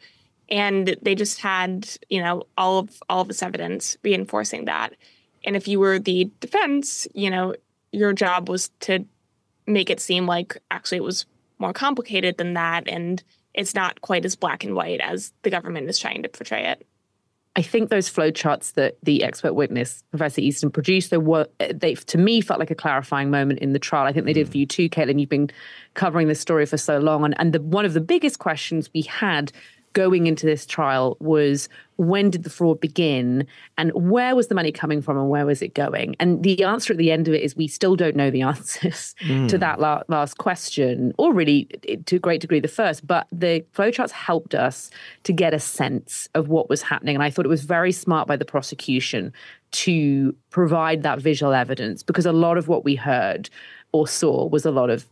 And 0.49 0.97
they 1.01 1.15
just 1.15 1.41
had 1.41 1.89
you 2.09 2.21
know 2.21 2.43
all 2.59 2.81
of 2.81 3.03
all 3.09 3.21
of 3.23 3.29
this 3.29 3.43
evidence 3.43 3.97
reinforcing 4.03 4.65
that. 4.65 4.95
And 5.45 5.55
if 5.57 5.69
you 5.69 5.79
were 5.79 5.99
the 6.01 6.31
defense 6.41 7.07
you 7.15 7.31
know 7.31 7.55
your 7.93 8.13
job 8.13 8.49
was 8.49 8.71
to 8.81 9.05
make 9.67 9.89
it 9.89 10.01
seem 10.01 10.27
like 10.27 10.59
actually 10.71 10.99
it 10.99 11.05
was 11.05 11.27
more 11.61 11.73
complicated 11.73 12.39
than 12.39 12.55
that. 12.55 12.89
And 12.89 13.23
it's 13.55 13.75
not 13.75 14.01
quite 14.01 14.25
as 14.25 14.35
black 14.35 14.65
and 14.65 14.75
white 14.75 15.01
as 15.01 15.33
the 15.43 15.51
government 15.51 15.89
is 15.89 15.99
trying 15.99 16.23
to 16.25 16.29
portray 16.29 16.67
it 16.67 16.87
I 17.57 17.63
think 17.63 17.91
those 17.91 18.09
flowcharts 18.09 18.75
that 18.75 18.97
the 19.03 19.25
expert 19.25 19.55
witness, 19.55 20.05
Professor 20.11 20.41
Easton, 20.41 20.71
produced, 20.71 21.11
they 21.11 21.19
were 21.19 21.47
they 21.75 21.95
to 21.95 22.19
me 22.19 22.41
felt 22.41 22.61
like 22.61 22.71
a 22.71 22.77
clarifying 22.77 23.31
moment 23.31 23.59
in 23.59 23.73
the 23.73 23.79
trial. 23.79 24.07
I 24.07 24.13
think 24.13 24.27
they 24.27 24.33
did 24.33 24.47
for 24.47 24.53
hmm. 24.53 24.59
you 24.59 24.67
too, 24.67 24.89
Caitlin. 24.89 25.19
You've 25.19 25.29
been 25.29 25.51
covering 25.95 26.29
this 26.29 26.41
story 26.41 26.65
for 26.67 26.77
so 26.77 26.99
long, 26.99 27.25
and 27.25 27.35
and 27.39 27.53
the, 27.53 27.61
one 27.61 27.85
of 27.85 27.93
the 27.93 28.01
biggest 28.01 28.39
questions 28.39 28.89
we 28.95 29.03
had 29.03 29.53
going 29.93 30.27
into 30.27 30.47
this 30.47 30.65
trial 30.67 31.17
was 31.21 31.69
when 31.97 32.31
did 32.31 32.45
the 32.45 32.51
fraud 32.51 32.81
begin 32.81 33.47
and 33.77 33.91
where 33.93 34.35
was 34.35 34.47
the 34.47 34.55
money 34.55 34.73
coming 34.73 35.03
from 35.03 35.19
and 35.19 35.29
where 35.29 35.45
was 35.45 35.61
it 35.61 35.75
going? 35.75 36.17
And 36.19 36.43
the 36.43 36.65
answer 36.65 36.93
at 36.93 36.97
the 36.97 37.11
end 37.11 37.29
of 37.29 37.35
it 37.35 37.43
is 37.43 37.57
we 37.57 37.69
still 37.69 37.97
don't 37.97 38.17
know 38.17 38.31
the 38.31 38.43
answers 38.53 39.15
mm. 39.23 39.49
to 39.49 39.59
that 39.59 39.81
la- 39.81 40.03
last 40.09 40.39
question, 40.39 41.13
or 41.19 41.35
really 41.35 41.65
to 42.07 42.17
a 42.17 42.19
great 42.19 42.41
degree 42.41 42.61
the 42.61 42.69
first. 42.69 43.07
But 43.07 43.27
the 43.33 43.65
flowcharts 43.75 44.13
helped 44.13 44.55
us 44.55 44.91
to 45.25 45.33
get 45.33 45.53
a 45.53 45.61
sense 45.61 46.29
of 46.35 46.49
what 46.49 46.69
was 46.69 46.83
happening. 46.83 47.17
And 47.17 47.23
I 47.23 47.31
thought 47.31 47.45
it 47.45 47.51
was 47.51 47.65
very 47.65 47.93
smart 47.93 48.27
by 48.27 48.37
the 48.37 48.45
prosecution 48.45 49.33
to 49.73 50.35
provide 50.51 51.03
that 51.03 51.21
visual 51.21 51.53
evidence 51.53 52.03
because 52.03 52.27
a 52.27 52.33
lot 52.33 52.57
of 52.57 52.67
what 52.67 52.85
we 52.85 52.95
heard 52.97 53.51
or 53.93 54.09
saw 54.09 54.47
was 54.47 54.65
a 54.65 54.71
lot 54.71 54.91
of 54.91 55.07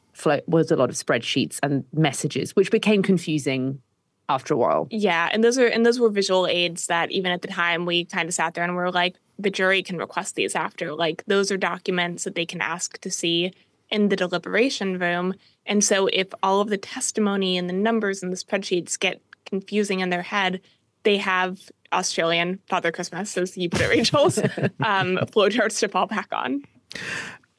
was 0.46 0.70
a 0.72 0.76
lot 0.76 0.90
of 0.90 0.96
spreadsheets 0.96 1.60
and 1.62 1.84
messages, 1.92 2.56
which 2.56 2.70
became 2.72 3.02
confusing 3.02 3.80
after 4.28 4.54
a 4.54 4.56
while. 4.56 4.86
Yeah, 4.90 5.28
and 5.32 5.42
those 5.42 5.58
are 5.58 5.66
and 5.66 5.84
those 5.84 5.98
were 5.98 6.10
visual 6.10 6.46
aids 6.46 6.86
that 6.86 7.10
even 7.10 7.32
at 7.32 7.42
the 7.42 7.48
time 7.48 7.86
we 7.86 8.04
kind 8.04 8.28
of 8.28 8.34
sat 8.34 8.54
there 8.54 8.64
and 8.64 8.76
we 8.76 8.82
are 8.82 8.90
like, 8.90 9.16
the 9.38 9.50
jury 9.50 9.82
can 9.82 9.98
request 9.98 10.34
these 10.34 10.54
after. 10.54 10.94
Like 10.94 11.24
those 11.26 11.50
are 11.50 11.56
documents 11.56 12.24
that 12.24 12.34
they 12.34 12.46
can 12.46 12.60
ask 12.60 12.98
to 13.00 13.10
see 13.10 13.52
in 13.90 14.08
the 14.08 14.16
deliberation 14.16 14.98
room. 14.98 15.34
And 15.64 15.82
so 15.82 16.08
if 16.12 16.28
all 16.42 16.60
of 16.60 16.68
the 16.68 16.78
testimony 16.78 17.56
and 17.56 17.68
the 17.68 17.74
numbers 17.74 18.22
and 18.22 18.32
the 18.32 18.36
spreadsheets 18.36 18.98
get 18.98 19.22
confusing 19.46 20.00
in 20.00 20.10
their 20.10 20.22
head, 20.22 20.60
they 21.04 21.16
have 21.16 21.58
Australian 21.92 22.58
Father 22.68 22.92
Christmas, 22.92 23.36
as 23.38 23.56
you 23.56 23.70
put 23.70 23.80
it, 23.80 23.88
Rachel's 23.88 24.38
um, 24.84 25.18
flowcharts 25.32 25.80
to 25.80 25.88
fall 25.88 26.06
back 26.06 26.28
on. 26.32 26.62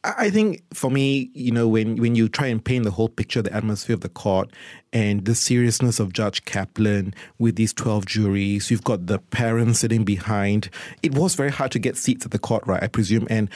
I 0.04 0.30
think 0.30 0.64
for 0.74 0.90
me, 0.90 1.30
you 1.34 1.52
know, 1.52 1.68
when, 1.68 1.98
when 1.98 2.16
you 2.16 2.30
try 2.30 2.48
and 2.48 2.64
paint 2.64 2.86
the 2.86 2.92
whole 2.92 3.10
picture, 3.10 3.42
the 3.42 3.54
atmosphere 3.54 3.96
of 3.96 4.00
the 4.00 4.10
court 4.10 4.50
and 4.94 5.26
the 5.26 5.36
seriousness 5.36 6.00
of 6.00 6.14
Judge 6.14 6.46
Kaplan 6.46 7.14
with 7.38 7.58
these 7.58 7.74
12 7.74 8.06
juries, 8.06 8.72
you've 8.72 8.86
got 8.86 9.08
the 9.08 9.20
parents 9.20 9.80
sitting 9.80 10.06
behind. 10.06 10.70
It 11.04 11.16
was 11.16 11.36
very 11.36 11.52
hard 11.52 11.72
to 11.74 11.80
get 11.80 11.98
seats 11.98 12.26
at 12.26 12.32
the 12.32 12.40
court, 12.40 12.66
right? 12.66 12.82
I 12.82 12.88
presume. 12.88 13.28
And 13.30 13.50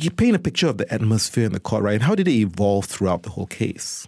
you 0.00 0.12
paint 0.12 0.36
a 0.36 0.38
picture 0.38 0.68
of 0.68 0.78
the 0.78 0.92
atmosphere 0.92 1.46
in 1.46 1.52
the 1.52 1.60
court, 1.60 1.82
right? 1.82 1.94
And 1.94 2.02
how 2.02 2.14
did 2.14 2.28
it 2.28 2.32
evolve 2.34 2.84
throughout 2.84 3.24
the 3.24 3.30
whole 3.30 3.46
case? 3.46 4.06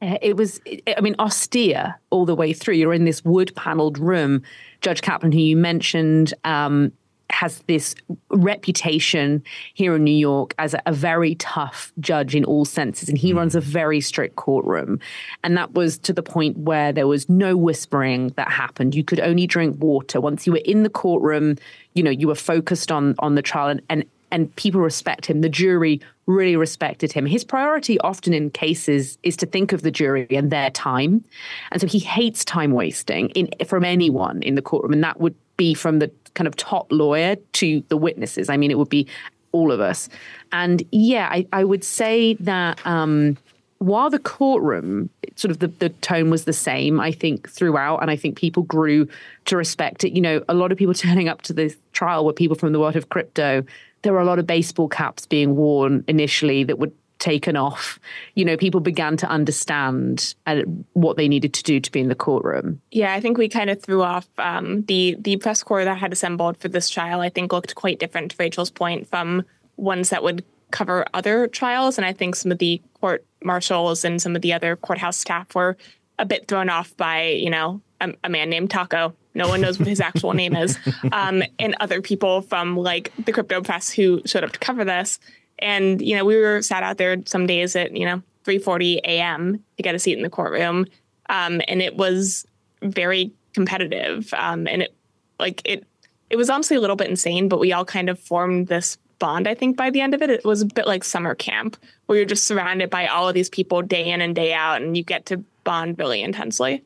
Uh, 0.00 0.16
it 0.22 0.36
was, 0.36 0.58
I 0.96 1.00
mean, 1.02 1.14
austere 1.18 2.00
all 2.08 2.24
the 2.24 2.34
way 2.34 2.54
through. 2.54 2.74
You're 2.74 2.94
in 2.94 3.04
this 3.04 3.22
wood 3.24 3.52
paneled 3.54 3.98
room. 3.98 4.42
Judge 4.80 5.02
Kaplan, 5.02 5.32
who 5.32 5.38
you 5.38 5.56
mentioned, 5.56 6.32
um, 6.44 6.92
has 7.32 7.60
this 7.66 7.94
reputation 8.30 9.42
here 9.74 9.96
in 9.96 10.04
New 10.04 10.10
York 10.10 10.54
as 10.58 10.74
a, 10.74 10.82
a, 10.86 10.92
very 10.92 11.34
tough 11.36 11.92
judge 11.98 12.34
in 12.34 12.44
all 12.44 12.64
senses, 12.64 13.08
and 13.08 13.18
he 13.18 13.32
mm. 13.32 13.36
runs 13.36 13.54
a 13.54 13.60
very 13.60 14.00
strict 14.00 14.36
courtroom. 14.36 15.00
And 15.42 15.56
that 15.56 15.72
was 15.72 15.98
to 15.98 16.12
the 16.12 16.22
point 16.22 16.56
where 16.58 16.92
there 16.92 17.06
was 17.06 17.28
no 17.28 17.56
whispering 17.56 18.28
that 18.36 18.50
happened. 18.50 18.94
You 18.94 19.04
could 19.04 19.20
only 19.20 19.46
drink 19.46 19.76
water 19.80 20.20
once 20.20 20.46
you 20.46 20.52
were 20.52 20.62
in 20.64 20.82
the 20.82 20.90
courtroom. 20.90 21.56
You 21.94 22.02
know, 22.02 22.10
you 22.10 22.28
were 22.28 22.34
focused 22.34 22.92
on 22.92 23.14
on 23.18 23.34
the 23.34 23.42
trial, 23.42 23.68
and, 23.68 23.82
and 23.88 24.04
and 24.32 24.54
people 24.56 24.80
respect 24.80 25.26
him. 25.26 25.42
The 25.42 25.48
jury 25.48 26.00
really 26.26 26.56
respected 26.56 27.12
him. 27.12 27.26
His 27.26 27.44
priority 27.44 28.00
often 28.00 28.32
in 28.32 28.50
cases 28.50 29.18
is 29.22 29.36
to 29.36 29.46
think 29.46 29.72
of 29.72 29.82
the 29.82 29.90
jury 29.90 30.26
and 30.30 30.50
their 30.50 30.70
time. 30.70 31.24
And 31.70 31.80
so 31.80 31.86
he 31.86 31.98
hates 31.98 32.44
time 32.44 32.72
wasting 32.72 33.28
in 33.30 33.50
from 33.66 33.84
anyone 33.84 34.42
in 34.42 34.54
the 34.54 34.62
courtroom. 34.62 34.94
And 34.94 35.04
that 35.04 35.20
would 35.20 35.34
be 35.56 35.74
from 35.74 35.98
the 35.98 36.10
kind 36.34 36.48
of 36.48 36.56
top 36.56 36.90
lawyer 36.90 37.36
to 37.52 37.82
the 37.88 37.96
witnesses. 37.96 38.48
I 38.48 38.56
mean, 38.56 38.70
it 38.70 38.78
would 38.78 38.88
be 38.88 39.06
all 39.52 39.70
of 39.70 39.80
us. 39.80 40.08
And 40.52 40.82
yeah, 40.92 41.28
I, 41.30 41.46
I 41.52 41.64
would 41.64 41.84
say 41.84 42.34
that 42.34 42.84
um, 42.86 43.36
while 43.78 44.08
the 44.08 44.18
courtroom, 44.18 45.10
sort 45.36 45.50
of 45.50 45.58
the, 45.58 45.68
the 45.68 45.90
tone 45.90 46.30
was 46.30 46.44
the 46.44 46.52
same, 46.52 47.00
I 47.00 47.12
think, 47.12 47.50
throughout, 47.50 47.98
and 47.98 48.10
I 48.10 48.16
think 48.16 48.36
people 48.36 48.62
grew 48.62 49.08
to 49.46 49.56
respect 49.56 50.04
it. 50.04 50.12
You 50.12 50.20
know, 50.22 50.42
a 50.48 50.54
lot 50.54 50.72
of 50.72 50.78
people 50.78 50.94
turning 50.94 51.28
up 51.28 51.42
to 51.42 51.52
this 51.52 51.76
trial 51.92 52.24
were 52.24 52.32
people 52.32 52.56
from 52.56 52.72
the 52.72 52.80
world 52.80 52.96
of 52.96 53.08
crypto 53.08 53.64
there 54.02 54.12
were 54.12 54.20
a 54.20 54.24
lot 54.24 54.38
of 54.38 54.46
baseball 54.46 54.88
caps 54.88 55.26
being 55.26 55.56
worn 55.56 56.04
initially 56.08 56.64
that 56.64 56.78
were 56.78 56.90
taken 57.22 57.56
off. 57.56 58.00
You 58.34 58.44
know, 58.44 58.56
people 58.56 58.80
began 58.80 59.16
to 59.18 59.28
understand 59.28 60.34
uh, 60.46 60.62
what 60.92 61.16
they 61.16 61.28
needed 61.28 61.54
to 61.54 61.62
do 61.62 61.78
to 61.78 61.92
be 61.92 62.00
in 62.00 62.08
the 62.08 62.16
courtroom. 62.16 62.82
Yeah, 62.90 63.14
I 63.14 63.20
think 63.20 63.38
we 63.38 63.48
kind 63.48 63.70
of 63.70 63.80
threw 63.80 64.02
off 64.02 64.28
um, 64.38 64.82
the 64.82 65.16
the 65.18 65.36
press 65.36 65.62
corps 65.62 65.84
that 65.84 65.98
had 65.98 66.12
assembled 66.12 66.58
for 66.58 66.68
this 66.68 66.90
trial. 66.90 67.20
I 67.20 67.28
think 67.28 67.52
looked 67.52 67.74
quite 67.76 68.00
different, 68.00 68.32
to 68.32 68.36
Rachel's 68.38 68.70
point, 68.70 69.08
from 69.08 69.44
ones 69.76 70.10
that 70.10 70.22
would 70.22 70.44
cover 70.72 71.06
other 71.14 71.46
trials. 71.46 71.96
And 71.96 72.04
I 72.04 72.12
think 72.12 72.34
some 72.34 72.50
of 72.50 72.58
the 72.58 72.82
court 73.00 73.24
marshals 73.44 74.04
and 74.04 74.20
some 74.20 74.34
of 74.34 74.42
the 74.42 74.52
other 74.52 74.76
courthouse 74.76 75.16
staff 75.16 75.54
were 75.54 75.76
a 76.18 76.26
bit 76.26 76.48
thrown 76.48 76.68
off 76.68 76.96
by, 76.96 77.28
you 77.28 77.50
know, 77.50 77.80
a, 78.00 78.12
a 78.24 78.28
man 78.28 78.50
named 78.50 78.70
Taco 78.70 79.14
no 79.34 79.48
one 79.48 79.60
knows 79.60 79.78
what 79.78 79.88
his 79.88 80.00
actual 80.00 80.32
name 80.42 80.54
is. 80.54 80.78
Um, 81.10 81.42
and 81.58 81.74
other 81.80 82.00
people 82.02 82.42
from 82.42 82.76
like 82.76 83.12
the 83.24 83.32
crypto 83.32 83.62
press 83.62 83.90
who 83.90 84.22
showed 84.26 84.44
up 84.44 84.52
to 84.52 84.58
cover 84.58 84.84
this. 84.84 85.18
And, 85.62 86.02
you 86.02 86.16
know, 86.16 86.24
we 86.24 86.36
were 86.36 86.60
sat 86.60 86.82
out 86.82 86.98
there 86.98 87.16
some 87.26 87.46
days 87.46 87.74
at, 87.76 87.96
you 87.96 88.04
know, 88.04 88.22
3.40 88.44 88.96
a.m. 89.04 89.64
to 89.76 89.82
get 89.82 89.94
a 89.94 89.98
seat 89.98 90.16
in 90.16 90.22
the 90.22 90.30
courtroom. 90.30 90.86
Um, 91.28 91.62
and 91.68 91.80
it 91.80 91.96
was 91.96 92.44
very 92.82 93.32
competitive. 93.54 94.32
Um, 94.34 94.66
and 94.66 94.82
it 94.82 94.94
like 95.38 95.62
it 95.64 95.86
it 96.30 96.36
was 96.36 96.48
honestly 96.48 96.76
a 96.76 96.80
little 96.80 96.96
bit 96.96 97.10
insane, 97.10 97.48
but 97.48 97.60
we 97.60 97.72
all 97.72 97.84
kind 97.84 98.08
of 98.08 98.18
formed 98.18 98.68
this 98.68 98.96
bond, 99.18 99.46
I 99.46 99.54
think, 99.54 99.76
by 99.76 99.90
the 99.90 100.00
end 100.00 100.14
of 100.14 100.22
it. 100.22 100.30
It 100.30 100.44
was 100.44 100.62
a 100.62 100.66
bit 100.66 100.86
like 100.86 101.04
summer 101.04 101.34
camp 101.34 101.76
where 102.06 102.16
you're 102.16 102.26
just 102.26 102.44
surrounded 102.44 102.88
by 102.90 103.06
all 103.06 103.28
of 103.28 103.34
these 103.34 103.50
people 103.50 103.82
day 103.82 104.10
in 104.10 104.20
and 104.22 104.34
day 104.34 104.54
out 104.54 104.80
and 104.80 104.96
you 104.96 105.04
get 105.04 105.26
to 105.26 105.44
bond 105.62 105.98
really 105.98 106.22
intensely. 106.22 106.82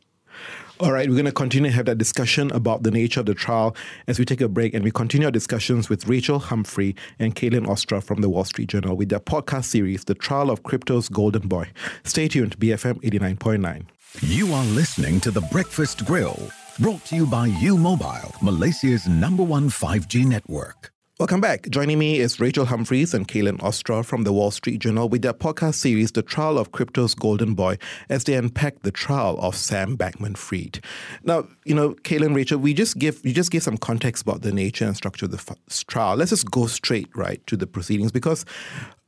All 0.78 0.92
right, 0.92 1.08
we're 1.08 1.14
going 1.14 1.24
to 1.24 1.32
continue 1.32 1.70
to 1.70 1.74
have 1.74 1.86
that 1.86 1.96
discussion 1.96 2.52
about 2.52 2.82
the 2.82 2.90
nature 2.90 3.20
of 3.20 3.26
the 3.26 3.32
trial 3.32 3.74
as 4.08 4.18
we 4.18 4.26
take 4.26 4.42
a 4.42 4.48
break 4.48 4.74
and 4.74 4.84
we 4.84 4.90
continue 4.90 5.26
our 5.26 5.30
discussions 5.30 5.88
with 5.88 6.06
Rachel 6.06 6.38
Humphrey 6.38 6.94
and 7.18 7.34
Caitlin 7.34 7.66
Ostroff 7.66 8.04
from 8.04 8.20
the 8.20 8.28
Wall 8.28 8.44
Street 8.44 8.68
Journal 8.68 8.94
with 8.94 9.08
their 9.08 9.20
podcast 9.20 9.64
series, 9.64 10.04
The 10.04 10.14
Trial 10.14 10.50
of 10.50 10.64
Crypto's 10.64 11.08
Golden 11.08 11.48
Boy. 11.48 11.70
Stay 12.04 12.28
tuned, 12.28 12.52
to 12.52 12.58
BFM 12.58 13.00
89.9. 13.02 13.86
You 14.20 14.52
are 14.52 14.64
listening 14.66 15.18
to 15.20 15.30
The 15.30 15.40
Breakfast 15.40 16.04
Grill, 16.04 16.50
brought 16.78 17.02
to 17.06 17.16
you 17.16 17.26
by 17.26 17.46
U 17.46 17.78
Mobile, 17.78 18.34
Malaysia's 18.42 19.08
number 19.08 19.42
one 19.42 19.70
5G 19.70 20.26
network. 20.26 20.92
Welcome 21.18 21.40
back. 21.40 21.70
Joining 21.70 21.98
me 21.98 22.20
is 22.20 22.38
Rachel 22.40 22.66
Humphreys 22.66 23.14
and 23.14 23.26
Caitlin 23.26 23.56
Ostroff 23.60 24.04
from 24.04 24.24
the 24.24 24.34
Wall 24.34 24.50
Street 24.50 24.80
Journal 24.80 25.08
with 25.08 25.22
their 25.22 25.32
podcast 25.32 25.76
series, 25.76 26.12
The 26.12 26.20
Trial 26.20 26.58
of 26.58 26.72
Crypto's 26.72 27.14
Golden 27.14 27.54
Boy, 27.54 27.78
as 28.10 28.24
they 28.24 28.34
unpack 28.34 28.82
the 28.82 28.90
trial 28.90 29.38
of 29.40 29.56
Sam 29.56 29.96
Bankman 29.96 30.36
Fried. 30.36 30.84
Now, 31.24 31.48
you 31.64 31.74
know, 31.74 31.94
Caitlin, 31.94 32.34
Rachel, 32.34 32.58
we 32.58 32.74
just 32.74 32.98
give 32.98 33.24
you 33.24 33.32
just 33.32 33.50
give 33.50 33.62
some 33.62 33.78
context 33.78 34.24
about 34.24 34.42
the 34.42 34.52
nature 34.52 34.84
and 34.84 34.94
structure 34.94 35.24
of 35.24 35.30
the 35.30 35.38
f- 35.38 35.86
trial. 35.86 36.16
Let's 36.16 36.32
just 36.32 36.50
go 36.50 36.66
straight 36.66 37.08
right 37.16 37.40
to 37.46 37.56
the 37.56 37.66
proceedings 37.66 38.12
because 38.12 38.44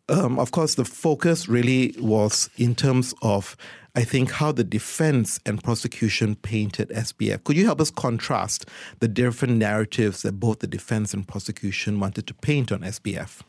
um, 0.09 0.39
of 0.39 0.53
course, 0.53 0.77
the 0.77 0.87
focus 0.87 1.47
really 1.47 1.95
was 1.99 2.49
in 2.57 2.75
terms 2.75 3.13
of 3.21 3.55
I 3.95 4.05
think, 4.05 4.31
how 4.33 4.53
the 4.53 4.65
defense 4.65 5.41
and 5.45 5.63
prosecution 5.63 6.37
painted 6.37 6.91
SBF. 6.91 7.45
Could 7.45 7.57
you 7.57 7.65
help 7.65 7.81
us 7.81 7.91
contrast 7.91 8.67
the 9.01 9.09
different 9.09 9.57
narratives 9.57 10.23
that 10.23 10.33
both 10.33 10.61
the 10.61 10.67
defense 10.67 11.15
and 11.15 11.27
prosecution 11.27 11.99
wanted 11.99 12.27
to 12.27 12.35
paint 12.35 12.71
on 12.71 12.81
SBF? 12.81 13.41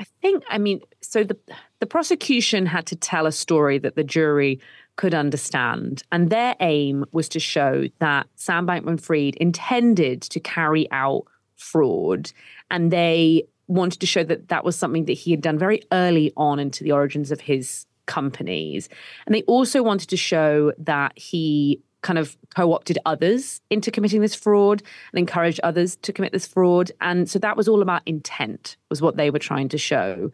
I 0.00 0.04
think, 0.20 0.42
I 0.50 0.58
mean, 0.58 0.80
so 1.00 1.22
the 1.22 1.36
the 1.78 1.86
prosecution 1.86 2.66
had 2.66 2.86
to 2.86 2.96
tell 2.96 3.26
a 3.26 3.32
story 3.32 3.78
that 3.78 3.96
the 3.96 4.04
jury 4.04 4.60
could 4.96 5.14
understand, 5.14 6.02
and 6.12 6.30
their 6.30 6.54
aim 6.60 7.04
was 7.12 7.28
to 7.30 7.40
show 7.40 7.86
that 7.98 8.26
Sam 8.36 8.66
Bankman-Fried 8.66 9.36
intended 9.36 10.22
to 10.22 10.40
carry 10.40 10.90
out 10.90 11.24
fraud, 11.56 12.30
and 12.70 12.90
they 12.90 13.44
wanted 13.68 14.00
to 14.00 14.06
show 14.06 14.22
that 14.24 14.48
that 14.48 14.64
was 14.64 14.76
something 14.76 15.06
that 15.06 15.14
he 15.14 15.30
had 15.30 15.40
done 15.40 15.58
very 15.58 15.82
early 15.92 16.32
on 16.36 16.58
into 16.58 16.84
the 16.84 16.92
origins 16.92 17.30
of 17.30 17.40
his 17.40 17.86
companies. 18.12 18.90
And 19.26 19.34
they 19.34 19.42
also 19.42 19.82
wanted 19.82 20.10
to 20.10 20.16
show 20.18 20.72
that 20.78 21.12
he 21.16 21.80
kind 22.02 22.18
of 22.18 22.36
co-opted 22.54 22.98
others 23.06 23.60
into 23.70 23.90
committing 23.90 24.20
this 24.20 24.34
fraud 24.34 24.82
and 25.12 25.18
encouraged 25.18 25.60
others 25.62 25.96
to 25.96 26.12
commit 26.12 26.32
this 26.32 26.46
fraud. 26.46 26.92
And 27.00 27.30
so 27.30 27.38
that 27.38 27.56
was 27.56 27.68
all 27.68 27.80
about 27.80 28.02
intent 28.04 28.76
was 28.90 29.00
what 29.00 29.16
they 29.16 29.30
were 29.30 29.38
trying 29.38 29.68
to 29.70 29.78
show. 29.78 30.30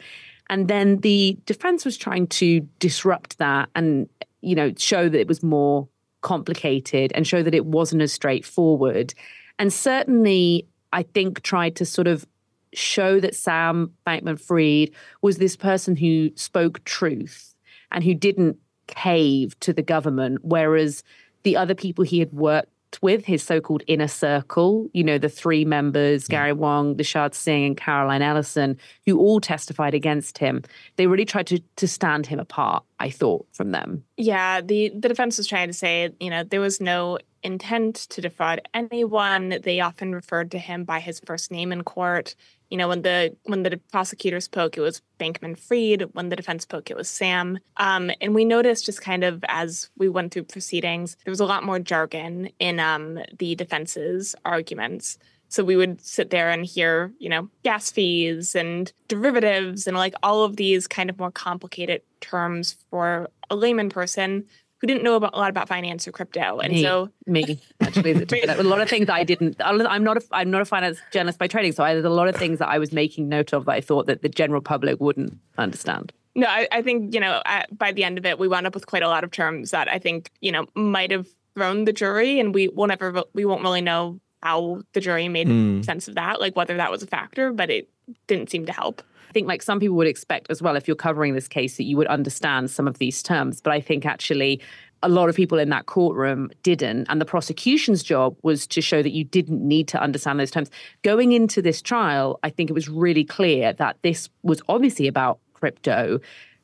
And 0.51 0.67
then 0.67 0.99
the 0.99 1.39
defense 1.45 1.85
was 1.85 1.97
trying 1.97 2.27
to 2.29 2.61
disrupt 2.81 3.39
that 3.39 3.69
and 3.77 4.09
you 4.41 4.55
know 4.55 4.73
show 4.77 5.09
that 5.09 5.21
it 5.21 5.29
was 5.29 5.43
more 5.43 5.89
complicated 6.23 7.13
and 7.15 7.27
show 7.27 7.43
that 7.43 7.55
it 7.55 7.67
wasn't 7.67 8.03
as 8.03 8.13
straightforward. 8.13 9.15
And 9.59 9.73
certainly 9.73 10.67
i 10.93 11.03
think 11.03 11.43
tried 11.43 11.77
to 11.77 11.85
sort 11.85 12.07
of 12.07 12.27
show 12.73 13.21
that 13.21 13.35
sam 13.35 13.93
bankman 14.07 14.41
fried 14.41 14.91
was 15.23 15.39
this 15.39 15.57
person 15.57 15.97
who 15.97 16.31
spoke 16.35 16.83
truth 16.85 17.48
and 17.93 18.05
who 18.05 18.15
didn't 18.15 18.57
cave 18.87 19.59
to 19.61 19.73
the 19.73 19.83
government, 19.83 20.39
whereas 20.43 21.03
the 21.43 21.57
other 21.57 21.75
people 21.75 22.05
he 22.05 22.19
had 22.19 22.33
worked 22.33 22.69
with, 23.03 23.25
his 23.25 23.43
so 23.43 23.61
called 23.61 23.83
inner 23.87 24.09
circle, 24.09 24.89
you 24.95 25.05
know, 25.05 25.19
the 25.19 25.29
three 25.29 25.65
members. 25.65 26.27
Gary 26.27 26.55
Wang, 26.55 26.95
Nishad 26.95 27.35
Singh, 27.35 27.67
and 27.67 27.77
Caroline 27.77 28.23
Ellison, 28.23 28.79
who 29.05 29.19
all 29.19 29.41
testified 29.41 29.95
against 29.95 30.39
him, 30.39 30.63
they 30.97 31.07
really 31.07 31.27
tried 31.27 31.47
to, 31.49 31.61
to 31.77 31.87
stand 31.87 32.27
him 32.27 32.41
apart, 32.41 32.83
I 32.99 33.11
thought, 33.11 33.47
from 33.53 33.73
them. 33.73 34.05
Yeah, 34.17 34.63
the, 34.63 34.89
the 34.89 35.09
defense 35.09 35.37
was 35.37 35.47
trying 35.47 35.69
to 35.69 35.75
say, 35.75 36.11
you 36.19 36.31
know, 36.31 36.45
there 36.45 36.61
was 36.61 36.81
no 36.81 37.19
intent 37.43 37.95
to 38.11 38.21
defraud 38.21 38.61
anyone. 38.75 39.59
They 39.63 39.81
often 39.81 40.15
referred 40.15 40.51
to 40.53 40.59
him 40.59 40.85
by 40.85 41.01
his 41.01 41.21
first 41.21 41.51
name 41.51 41.73
in 41.73 41.85
court 41.85 42.35
you 42.71 42.77
know 42.77 42.89
when 42.89 43.03
the 43.03 43.37
when 43.45 43.63
the 43.63 43.81
prosecutor 43.91 44.41
spoke 44.41 44.77
it 44.77 44.81
was 44.81 45.03
bankman 45.19 45.59
fried. 45.59 46.03
When 46.13 46.29
the 46.29 46.37
defense 46.37 46.63
spoke 46.63 46.91
it 46.91 46.97
was 46.97 47.09
sam. 47.09 47.59
Um, 47.77 48.11
and 48.21 48.35
we 48.35 48.45
noticed 48.45 48.87
just 48.87 49.01
kind 49.01 49.25
of 49.25 49.45
as 49.49 49.91
we 49.97 50.09
went 50.09 50.33
through 50.33 50.45
proceedings 50.45 51.17
there 51.25 51.33
was 51.33 51.41
a 51.41 51.47
lot 51.47 51.65
more 51.65 51.79
jargon 51.79 52.51
in 52.59 52.81
um, 52.81 53.19
the 53.39 53.55
defense's 53.55 54.35
arguments. 54.45 55.19
So 55.51 55.65
we 55.65 55.77
would 55.77 56.03
sit 56.03 56.29
there 56.29 56.51
and 56.51 56.65
hear 56.65 57.13
you 57.19 57.29
know 57.29 57.49
gas 57.63 57.91
fees 57.91 58.55
and 58.55 58.93
derivatives 59.09 59.87
and 59.87 59.97
like 59.97 60.15
all 60.23 60.45
of 60.45 60.57
these 60.57 60.87
kind 60.87 61.11
of 61.11 61.19
more 61.19 61.31
complicated 61.31 62.03
terms 62.21 62.77
for 62.91 63.31
a 63.51 63.57
layman 63.57 63.89
person 63.89 64.45
who 64.81 64.87
didn't 64.87 65.03
know 65.03 65.17
about, 65.17 65.35
a 65.35 65.39
lot 65.39 65.51
about 65.51 65.69
finance 65.69 66.07
or 66.07 66.13
crypto, 66.13 66.59
and 66.59 66.73
me, 66.73 66.83
so 66.83 67.11
me 67.27 67.61
actually, 67.81 68.13
a 68.49 68.63
lot 68.63 68.81
of 68.81 68.89
things 68.89 69.09
I 69.09 69.25
didn't. 69.25 69.57
I'm 69.61 70.05
not 70.05 70.19
a 70.19 70.23
I'm 70.33 70.51
not 70.51 70.61
a 70.61 70.65
finance 70.65 70.99
journalist 71.13 71.39
by 71.39 71.47
training, 71.47 71.73
so 71.73 71.85
I, 71.85 71.95
there's 71.95 72.05
a 72.05 72.11
lot 72.11 72.29
of 72.29 72.37
things 72.37 72.59
that 72.61 72.69
I 72.69 72.79
was 72.79 72.93
making 72.93 73.29
note 73.29 73.53
of 73.53 73.65
that 73.65 73.73
I 73.73 73.81
thought 73.81 74.07
that 74.07 74.23
the 74.23 74.29
general 74.29 74.61
public 74.61 75.01
wouldn't 75.01 75.39
understand. 75.57 76.13
No, 76.35 76.47
I, 76.47 76.69
I 76.71 76.83
think 76.83 77.15
you 77.15 77.21
know 77.21 77.43
at, 77.45 77.77
by 77.77 77.93
the 77.93 78.05
end 78.05 78.19
of 78.19 78.27
it, 78.27 78.39
we 78.39 78.47
wound 78.47 78.67
up 78.67 78.75
with 78.75 78.87
quite 78.87 79.03
a 79.03 79.09
lot 79.09 79.25
of 79.25 79.31
terms 79.31 79.73
that 79.73 79.89
I 79.89 79.99
think 79.99 80.31
you 80.41 80.53
know 80.53 80.67
might 80.75 81.11
have 81.11 81.27
thrown 81.55 81.85
the 81.85 81.93
jury, 81.93 82.39
and 82.39 82.55
we 82.55 82.69
will 82.69 82.87
never 82.87 83.25
we 83.35 83.45
won't 83.45 83.63
really 83.63 83.81
know 83.81 84.21
how 84.43 84.83
the 84.93 85.01
jury 85.01 85.29
made 85.29 85.49
mm. 85.49 85.85
sense 85.85 86.07
of 86.07 86.15
that, 86.15 86.41
like 86.41 86.55
whether 86.55 86.77
that 86.77 86.91
was 86.91 87.03
a 87.03 87.07
factor, 87.07 87.53
but 87.53 87.71
it 87.71 87.89
didn't 88.29 88.51
seem 88.51 88.67
to 88.67 88.73
help. 88.73 89.03
I 89.29 89.33
think 89.33 89.47
like 89.47 89.63
some 89.63 89.79
people 89.79 89.97
would 89.97 90.07
expect 90.07 90.51
as 90.51 90.63
well 90.63 90.77
if 90.77 90.89
you're 90.89 90.97
covering 90.97 91.35
this 91.35 91.49
case 91.49 91.77
that 91.77 91.85
you 91.85 91.97
would 91.97 92.07
understand 92.07 92.71
some 92.71 92.89
of 92.89 92.99
these 92.99 93.23
terms, 93.23 93.61
but 93.61 93.73
I 93.73 93.81
think 93.81 94.07
actually 94.07 94.61
a 95.03 95.09
lot 95.09 95.29
of 95.29 95.37
people 95.37 95.59
in 95.59 95.69
that 95.69 95.87
courtroom 95.87 96.51
didn't. 96.63 97.07
And 97.09 97.21
the 97.21 97.25
prosecution's 97.25 98.03
job 98.03 98.37
was 98.43 98.67
to 98.69 98.81
show 98.81 99.03
that 99.03 99.13
you 99.13 99.25
didn't 99.25 99.67
need 99.67 99.87
to 99.89 100.01
understand 100.01 100.41
those 100.41 100.51
terms. 100.51 100.71
Going 101.03 101.33
into 101.33 101.63
this 101.63 101.81
trial, 101.81 102.41
I 102.43 102.51
think 102.51 102.71
it 102.71 102.73
was 102.73 102.89
really 102.89 103.25
clear 103.25 103.73
that 103.75 103.97
this 104.03 104.29
was 104.43 104.61
obviously 104.69 105.07
about 105.07 105.39
crypto. 105.53 106.21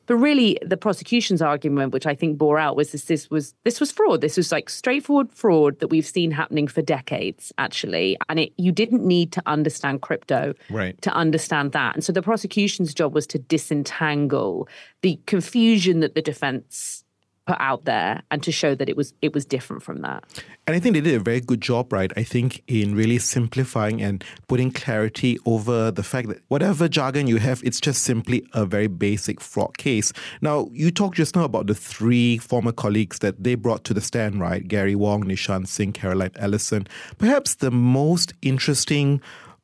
But 0.07 0.17
really, 0.17 0.57
the 0.61 0.77
prosecution's 0.77 1.41
argument, 1.41 1.93
which 1.93 2.05
I 2.05 2.15
think 2.15 2.37
bore 2.37 2.59
out, 2.59 2.75
was 2.75 2.91
this: 2.91 3.05
this 3.05 3.29
was 3.29 3.53
this 3.63 3.79
was 3.79 3.91
fraud. 3.91 4.21
This 4.21 4.37
was 4.37 4.51
like 4.51 4.69
straightforward 4.69 5.33
fraud 5.33 5.79
that 5.79 5.87
we've 5.87 6.05
seen 6.05 6.31
happening 6.31 6.67
for 6.67 6.81
decades, 6.81 7.53
actually. 7.57 8.17
And 8.29 8.39
it 8.39 8.53
you 8.57 8.71
didn't 8.71 9.05
need 9.05 9.31
to 9.33 9.43
understand 9.45 10.01
crypto 10.01 10.53
right. 10.69 11.01
to 11.01 11.11
understand 11.11 11.71
that. 11.71 11.95
And 11.95 12.03
so 12.03 12.11
the 12.11 12.21
prosecution's 12.21 12.93
job 12.93 13.13
was 13.13 13.25
to 13.27 13.39
disentangle 13.39 14.67
the 15.01 15.19
confusion 15.25 16.01
that 16.01 16.15
the 16.15 16.21
defense 16.21 17.04
put 17.45 17.57
out 17.59 17.85
there 17.85 18.23
and 18.31 18.41
to 18.43 18.51
show 18.51 18.75
that 18.75 18.89
it 18.89 18.97
was 18.97 19.13
it 19.21 19.33
was 19.33 19.45
different 19.45 19.83
from 19.83 20.01
that. 20.01 20.23
And 20.67 20.75
I 20.75 20.79
think 20.79 20.95
they 20.95 21.01
did 21.01 21.15
a 21.15 21.23
very 21.23 21.41
good 21.41 21.61
job, 21.61 21.93
right? 21.93 22.11
I 22.17 22.23
think 22.23 22.63
in 22.67 22.95
really 22.95 23.19
simplifying 23.19 24.01
and 24.01 24.23
putting 24.47 24.71
clarity 24.71 25.37
over 25.45 25.91
the 25.91 26.03
fact 26.03 26.27
that 26.29 26.41
whatever 26.47 26.87
jargon 26.87 27.27
you 27.27 27.37
have, 27.37 27.61
it's 27.63 27.79
just 27.79 28.03
simply 28.03 28.45
a 28.53 28.65
very 28.65 28.87
basic 28.87 29.39
fraud 29.39 29.77
case. 29.77 30.11
Now, 30.41 30.69
you 30.71 30.89
talked 30.89 31.17
just 31.17 31.35
now 31.35 31.43
about 31.43 31.67
the 31.67 31.75
three 31.75 32.37
former 32.39 32.71
colleagues 32.71 33.19
that 33.19 33.43
they 33.43 33.55
brought 33.55 33.83
to 33.85 33.93
the 33.93 34.01
stand, 34.01 34.39
right? 34.39 34.67
Gary 34.67 34.95
Wang, 34.95 35.23
Nishad 35.23 35.67
Singh, 35.67 35.93
Caroline 35.93 36.31
Ellison. 36.37 36.87
Perhaps 37.17 37.55
the 37.55 37.71
most 37.71 38.33
interesting 38.41 39.21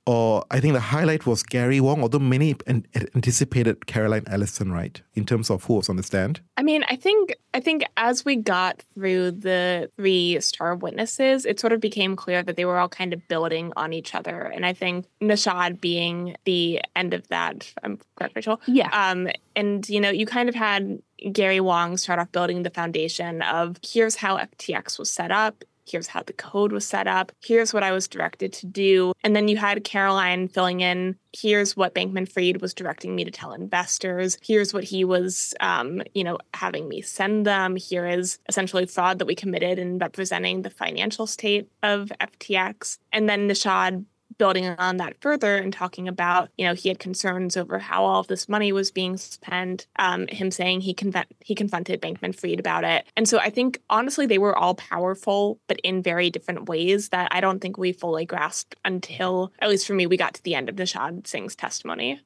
or 0.07 0.43
I 0.49 0.59
think 0.59 0.73
the 0.73 0.79
highlight 0.79 1.25
was 1.25 1.43
Gary 1.43 1.79
Wang, 1.79 2.01
although 2.01 2.19
many 2.19 2.55
anticipated 2.67 3.85
Caroline 3.85 4.23
Ellison, 4.27 4.71
right, 4.71 4.99
in 5.13 5.25
terms 5.25 5.49
of 5.49 5.63
who 5.65 5.75
was 5.75 5.89
on 5.89 5.95
the 5.95 6.03
stand. 6.03 6.41
I 6.57 6.63
mean, 6.63 6.83
I 6.89 6.95
think 6.95 7.35
I 7.53 7.59
think 7.59 7.83
as 7.97 8.25
we 8.25 8.35
got 8.35 8.83
through 8.93 9.31
the 9.31 9.91
three 9.97 10.39
star 10.41 10.75
witnesses, 10.75 11.45
it 11.45 11.59
sort 11.59 11.73
of 11.73 11.79
became 11.79 12.15
clear 12.15 12.41
that 12.41 12.55
they 12.55 12.65
were 12.65 12.79
all 12.79 12.89
kind 12.89 13.13
of 13.13 13.27
building 13.27 13.73
on 13.75 13.93
each 13.93 14.15
other, 14.15 14.41
and 14.41 14.65
I 14.65 14.73
think 14.73 15.05
Nishad 15.21 15.79
being 15.79 16.35
the 16.45 16.81
end 16.95 17.13
of 17.13 17.27
that. 17.27 17.71
I'm 17.83 17.99
correct, 18.15 18.35
Rachel. 18.35 18.59
Yeah. 18.65 18.89
Um, 18.91 19.29
and 19.55 19.87
you 19.87 20.01
know, 20.01 20.09
you 20.09 20.25
kind 20.25 20.49
of 20.49 20.55
had 20.55 20.99
Gary 21.31 21.59
Wang 21.59 21.97
start 21.97 22.19
off 22.19 22.31
building 22.31 22.63
the 22.63 22.71
foundation 22.71 23.43
of 23.43 23.77
here's 23.83 24.15
how 24.15 24.37
FTX 24.37 24.97
was 24.97 25.11
set 25.11 25.31
up 25.31 25.63
here's 25.87 26.07
how 26.07 26.23
the 26.23 26.33
code 26.33 26.71
was 26.71 26.85
set 26.85 27.07
up, 27.07 27.31
here's 27.43 27.73
what 27.73 27.83
I 27.83 27.91
was 27.91 28.07
directed 28.07 28.53
to 28.53 28.65
do. 28.65 29.13
And 29.23 29.35
then 29.35 29.47
you 29.47 29.57
had 29.57 29.83
Caroline 29.83 30.47
filling 30.47 30.81
in, 30.81 31.15
here's 31.33 31.77
what 31.77 31.95
Bankman 31.95 32.31
Fried 32.31 32.61
was 32.61 32.73
directing 32.73 33.15
me 33.15 33.23
to 33.23 33.31
tell 33.31 33.53
investors, 33.53 34.37
here's 34.43 34.73
what 34.73 34.83
he 34.83 35.03
was, 35.03 35.53
um, 35.59 36.01
you 36.13 36.23
know, 36.23 36.37
having 36.53 36.87
me 36.87 37.01
send 37.01 37.45
them, 37.45 37.75
here 37.75 38.07
is 38.07 38.39
essentially 38.49 38.85
fraud 38.85 39.19
that 39.19 39.25
we 39.25 39.35
committed 39.35 39.79
in 39.79 39.97
representing 39.97 40.61
the 40.61 40.69
financial 40.69 41.27
state 41.27 41.69
of 41.83 42.11
FTX. 42.19 42.97
And 43.11 43.29
then 43.29 43.47
Nishad 43.47 44.05
building 44.41 44.67
on 44.67 44.97
that 44.97 45.15
further 45.21 45.57
and 45.57 45.71
talking 45.71 46.07
about, 46.07 46.49
you 46.57 46.65
know, 46.65 46.73
he 46.73 46.89
had 46.89 46.97
concerns 46.97 47.55
over 47.55 47.77
how 47.77 48.03
all 48.03 48.21
of 48.21 48.25
this 48.25 48.49
money 48.49 48.71
was 48.71 48.89
being 48.89 49.15
spent. 49.15 49.85
Um, 49.99 50.25
him 50.29 50.49
saying 50.49 50.81
he 50.81 50.95
conv- 50.95 51.27
he 51.41 51.53
confronted 51.53 52.01
Bankman 52.01 52.33
Fried 52.33 52.59
about 52.59 52.83
it, 52.83 53.05
and 53.15 53.29
so 53.29 53.37
I 53.37 53.51
think 53.51 53.79
honestly 53.87 54.25
they 54.25 54.39
were 54.39 54.57
all 54.57 54.73
powerful, 54.73 55.59
but 55.67 55.79
in 55.81 56.01
very 56.01 56.31
different 56.31 56.67
ways 56.67 57.09
that 57.09 57.27
I 57.29 57.39
don't 57.39 57.59
think 57.59 57.77
we 57.77 57.91
fully 57.91 58.25
grasped 58.25 58.75
until, 58.83 59.53
at 59.59 59.69
least 59.69 59.85
for 59.85 59.93
me, 59.93 60.07
we 60.07 60.17
got 60.17 60.33
to 60.33 60.43
the 60.43 60.55
end 60.55 60.69
of 60.69 60.75
Nishad 60.75 61.27
Singh's 61.27 61.55
testimony. 61.55 62.19